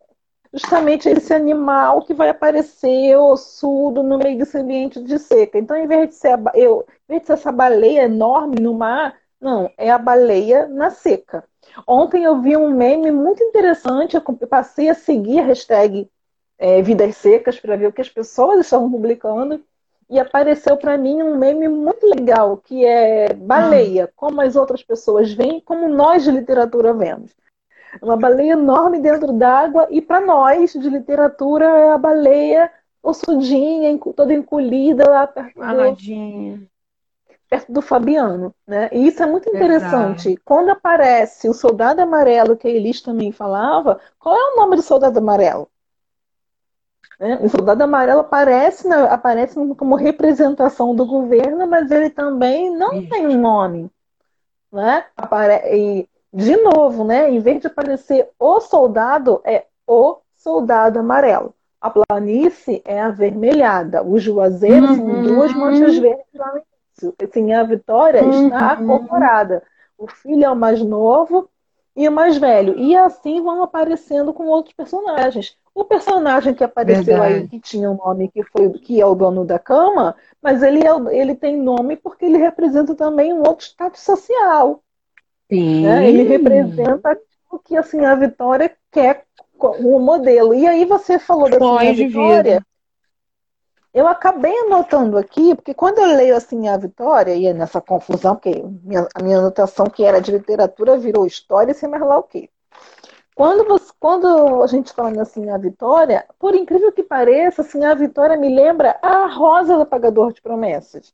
[0.53, 5.57] justamente esse animal que vai aparecer ossudo no meio desse ambiente de seca.
[5.61, 8.75] Então, em vez de ser, a, eu, em vez de ser essa baleia enorme no
[8.75, 11.45] mar, não, é a baleia na seca.
[11.87, 16.11] Ontem eu vi um meme muito interessante, eu passei a seguir a hashtag
[16.59, 19.63] é, Vidas Secas para ver o que as pessoas estavam publicando
[20.09, 24.13] e apareceu para mim um meme muito legal, que é baleia, ah.
[24.15, 27.33] como as outras pessoas veem, como nós de literatura vemos.
[28.01, 32.71] Uma baleia enorme dentro d'água, e para nós de literatura é a baleia
[33.03, 36.69] ossudinha, toda encolhida lá perto do,
[37.49, 38.55] perto do Fabiano.
[38.67, 38.89] Né?
[38.93, 40.29] E isso é muito interessante.
[40.29, 40.43] Verdade.
[40.45, 44.83] Quando aparece o soldado amarelo, que a Elis também falava, qual é o nome do
[44.83, 45.69] soldado amarelo?
[47.19, 47.39] Né?
[47.43, 53.09] O soldado amarelo aparece, na, aparece como representação do governo, mas ele também não Isso.
[53.09, 53.91] tem um nome.
[54.73, 55.05] Né?
[55.17, 55.63] Apare...
[55.75, 57.31] E, de novo, né?
[57.31, 61.55] em vez de aparecer o soldado, é o soldado amarelo.
[61.81, 64.03] A planície é avermelhada.
[64.03, 64.97] Os juazeiros uhum.
[64.97, 67.15] são duas manchas verdes lá no início.
[67.23, 68.47] Assim, a vitória uhum.
[68.47, 69.63] está acocorada.
[69.97, 71.49] O filho é o mais novo
[71.95, 72.79] e o mais velho.
[72.79, 75.57] E assim vão aparecendo com outros personagens.
[75.77, 77.35] O personagem que apareceu Verdade.
[77.35, 80.81] aí, que tinha um nome que foi que é o dono da cama, mas ele,
[80.83, 84.83] é, ele tem nome porque ele representa também um outro status social.
[85.53, 85.83] Sim.
[85.83, 86.09] Né?
[86.09, 87.21] Ele representa
[87.51, 89.27] o que assim, a Vitória quer
[89.59, 90.55] o modelo.
[90.55, 91.59] E aí você falou da
[91.93, 92.65] Vitória.
[93.93, 98.35] Eu acabei anotando aqui, porque quando eu leio assim a Vitória, e é nessa confusão,
[98.35, 102.23] porque minha, a minha anotação que era de literatura virou história, sem mais lá o
[102.23, 102.49] quê.
[103.37, 107.93] Quando, você, quando a gente fala assim a Vitória, por incrível que pareça, assim, a
[107.93, 111.13] Vitória me lembra a Rosa do Pagador de Promessas.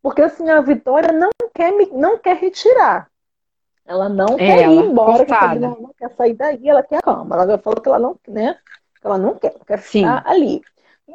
[0.00, 3.10] Porque assim, a Vitória não quer, não quer retirar.
[3.84, 7.34] Ela não é, quer ir embora, ela não quer sair daí, ela quer a cama.
[7.34, 8.56] Ela já falou que ela não, né?
[9.02, 10.22] Ela não quer, quer ficar Sim.
[10.24, 10.62] ali.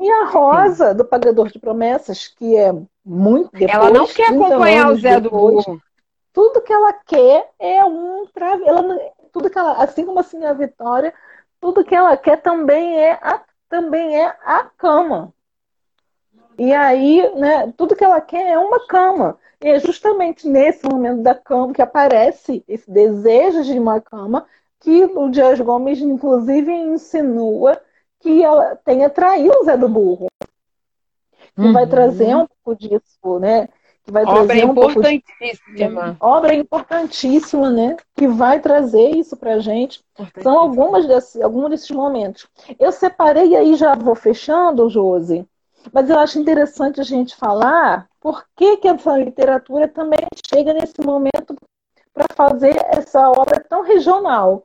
[0.02, 0.98] E a Rosa, Sim.
[0.98, 2.74] do Pagador de Promessas, que é
[3.06, 5.82] muito depois, Ela não quer acompanhar o Zé depois, do Burro.
[6.34, 8.28] Tudo que ela quer é um
[8.66, 9.00] ela
[9.34, 11.14] tudo que ela, assim como assim a Vitória,
[11.60, 15.34] tudo que ela quer também é a, também é a cama.
[16.58, 19.38] E aí, né, tudo que ela quer é uma cama.
[19.60, 24.46] E é justamente nesse momento da cama que aparece esse desejo de uma cama
[24.80, 27.82] que o Dias Gomes, inclusive, insinua
[28.20, 30.28] que ela tenha traído o Zé do Burro.
[31.56, 31.74] Que uhum.
[31.74, 33.68] vai trazer um pouco disso, né?
[34.04, 36.12] Que vai obra trazer um importantíssima.
[36.12, 36.18] De...
[36.20, 37.98] Obra importantíssima, né?
[38.16, 40.04] Que vai trazer isso pra gente.
[40.42, 42.48] São algumas desse, alguns desses momentos.
[42.78, 45.48] Eu separei aí, já vou fechando, Josi,
[45.92, 51.00] mas eu acho interessante a gente falar por que, que essa literatura também chega nesse
[51.02, 51.56] momento
[52.14, 54.64] para fazer essa obra tão regional.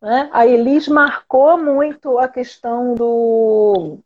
[0.00, 0.28] Né?
[0.32, 3.98] A Elis marcou muito a questão do,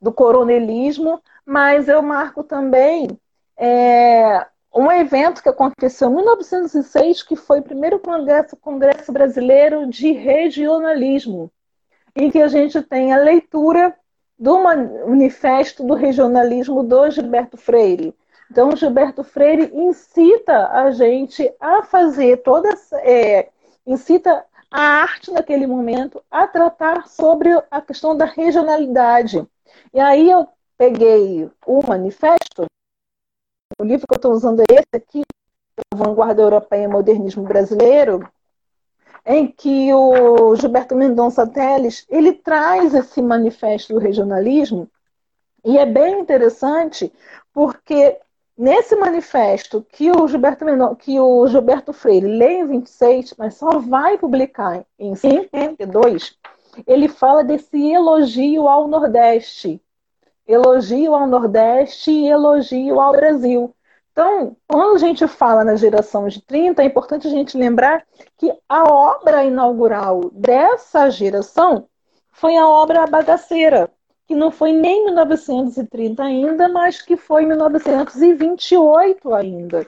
[0.00, 3.08] do coronelismo, mas eu marco também
[3.58, 10.12] é, um evento que aconteceu em 1906, que foi o primeiro congresso, congresso brasileiro de
[10.12, 11.50] regionalismo,
[12.14, 13.94] em que a gente tem a leitura
[14.38, 18.14] do manifesto do regionalismo do Gilberto Freire.
[18.50, 22.68] Então, Gilberto Freire incita a gente a fazer toda
[23.02, 23.48] é,
[23.86, 29.46] incita a arte naquele momento a tratar sobre a questão da regionalidade.
[29.92, 30.46] E aí eu
[30.76, 32.66] peguei o manifesto,
[33.78, 35.22] o livro que eu estou usando é esse aqui,
[35.94, 38.28] Vanguarda Europeia e Modernismo Brasileiro,
[39.26, 44.88] em que o Gilberto Mendonça Teles ele traz esse manifesto do regionalismo
[45.64, 47.12] e é bem interessante
[47.52, 48.18] porque
[48.58, 50.64] Nesse manifesto que o Gilberto,
[50.96, 56.36] que o Gilberto Freire lê em 26, mas só vai publicar em 52,
[56.84, 59.80] ele fala desse elogio ao Nordeste.
[60.48, 63.74] Elogio ao Nordeste e elogio ao Brasil.
[64.10, 68.04] Então, quando a gente fala na geração de 30, é importante a gente lembrar
[68.36, 71.86] que a obra inaugural dessa geração
[72.32, 73.90] foi a obra Bagaceira,
[74.26, 79.86] que não foi nem 1930 ainda, mas que foi 1928 ainda.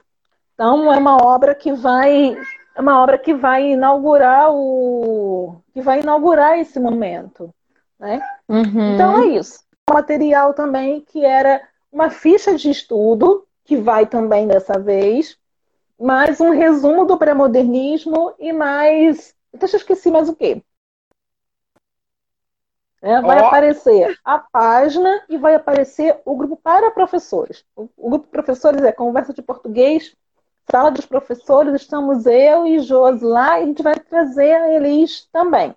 [0.55, 2.37] Então é uma obra que vai
[2.77, 7.53] é uma obra que vai inaugurar o que vai inaugurar esse momento,
[7.99, 8.21] né?
[8.49, 8.95] Uhum.
[8.95, 9.59] Então é isso.
[9.95, 11.63] Material também que era
[11.93, 15.39] uma ficha de estudo que vai também dessa vez,
[15.99, 20.63] mais um resumo do pré-modernismo e mais, deixa eu esqueci mais o quê?
[23.03, 23.47] É, vai oh.
[23.47, 27.65] aparecer a página e vai aparecer o grupo para professores.
[27.75, 30.15] O, o grupo de professores é Conversa de Português,
[30.71, 35.29] Sala dos Professores, estamos eu e Josi lá e a gente vai trazer a Elis
[35.33, 35.75] também.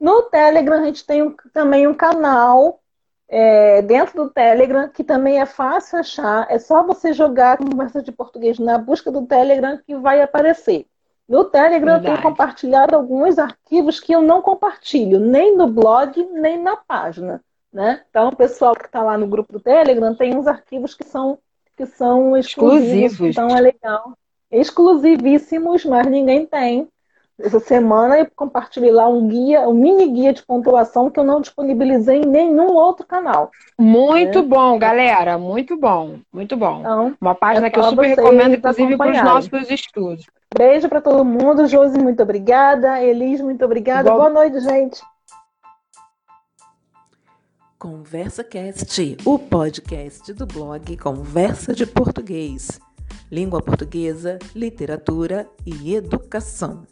[0.00, 2.81] No Telegram a gente tem um, também um canal
[3.28, 6.46] é, dentro do Telegram que também é fácil achar.
[6.50, 10.86] É só você jogar Conversa de Português na busca do Telegram que vai aparecer.
[11.28, 12.06] No Telegram Verdade.
[12.06, 17.42] eu tenho compartilhado alguns arquivos que eu não compartilho, nem no blog, nem na página.
[17.72, 18.02] Né?
[18.10, 21.38] Então, o pessoal que está lá no grupo do Telegram tem uns arquivos que são,
[21.74, 23.36] que são exclusivos, exclusivos.
[23.36, 24.12] Então é legal.
[24.50, 26.86] Exclusivíssimos, mas ninguém tem.
[27.40, 31.40] Essa semana eu compartilhei lá um guia, um mini guia de pontuação que eu não
[31.40, 33.50] disponibilizei em nenhum outro canal.
[33.78, 34.48] Muito né?
[34.48, 35.38] bom, galera.
[35.38, 36.18] Muito bom.
[36.32, 36.80] Muito bom.
[36.80, 40.26] Então, Uma página é que eu super recomendo, inclusive, para os nossos estudos.
[40.56, 41.66] Beijo para todo mundo.
[41.66, 43.02] Josi, muito obrigada.
[43.02, 44.10] Elis, muito obrigada.
[44.10, 45.00] Boa, Boa noite, gente.
[47.78, 52.80] Conversa Cast, o podcast do blog Conversa de Português.
[53.28, 56.86] Língua portuguesa, literatura e educação.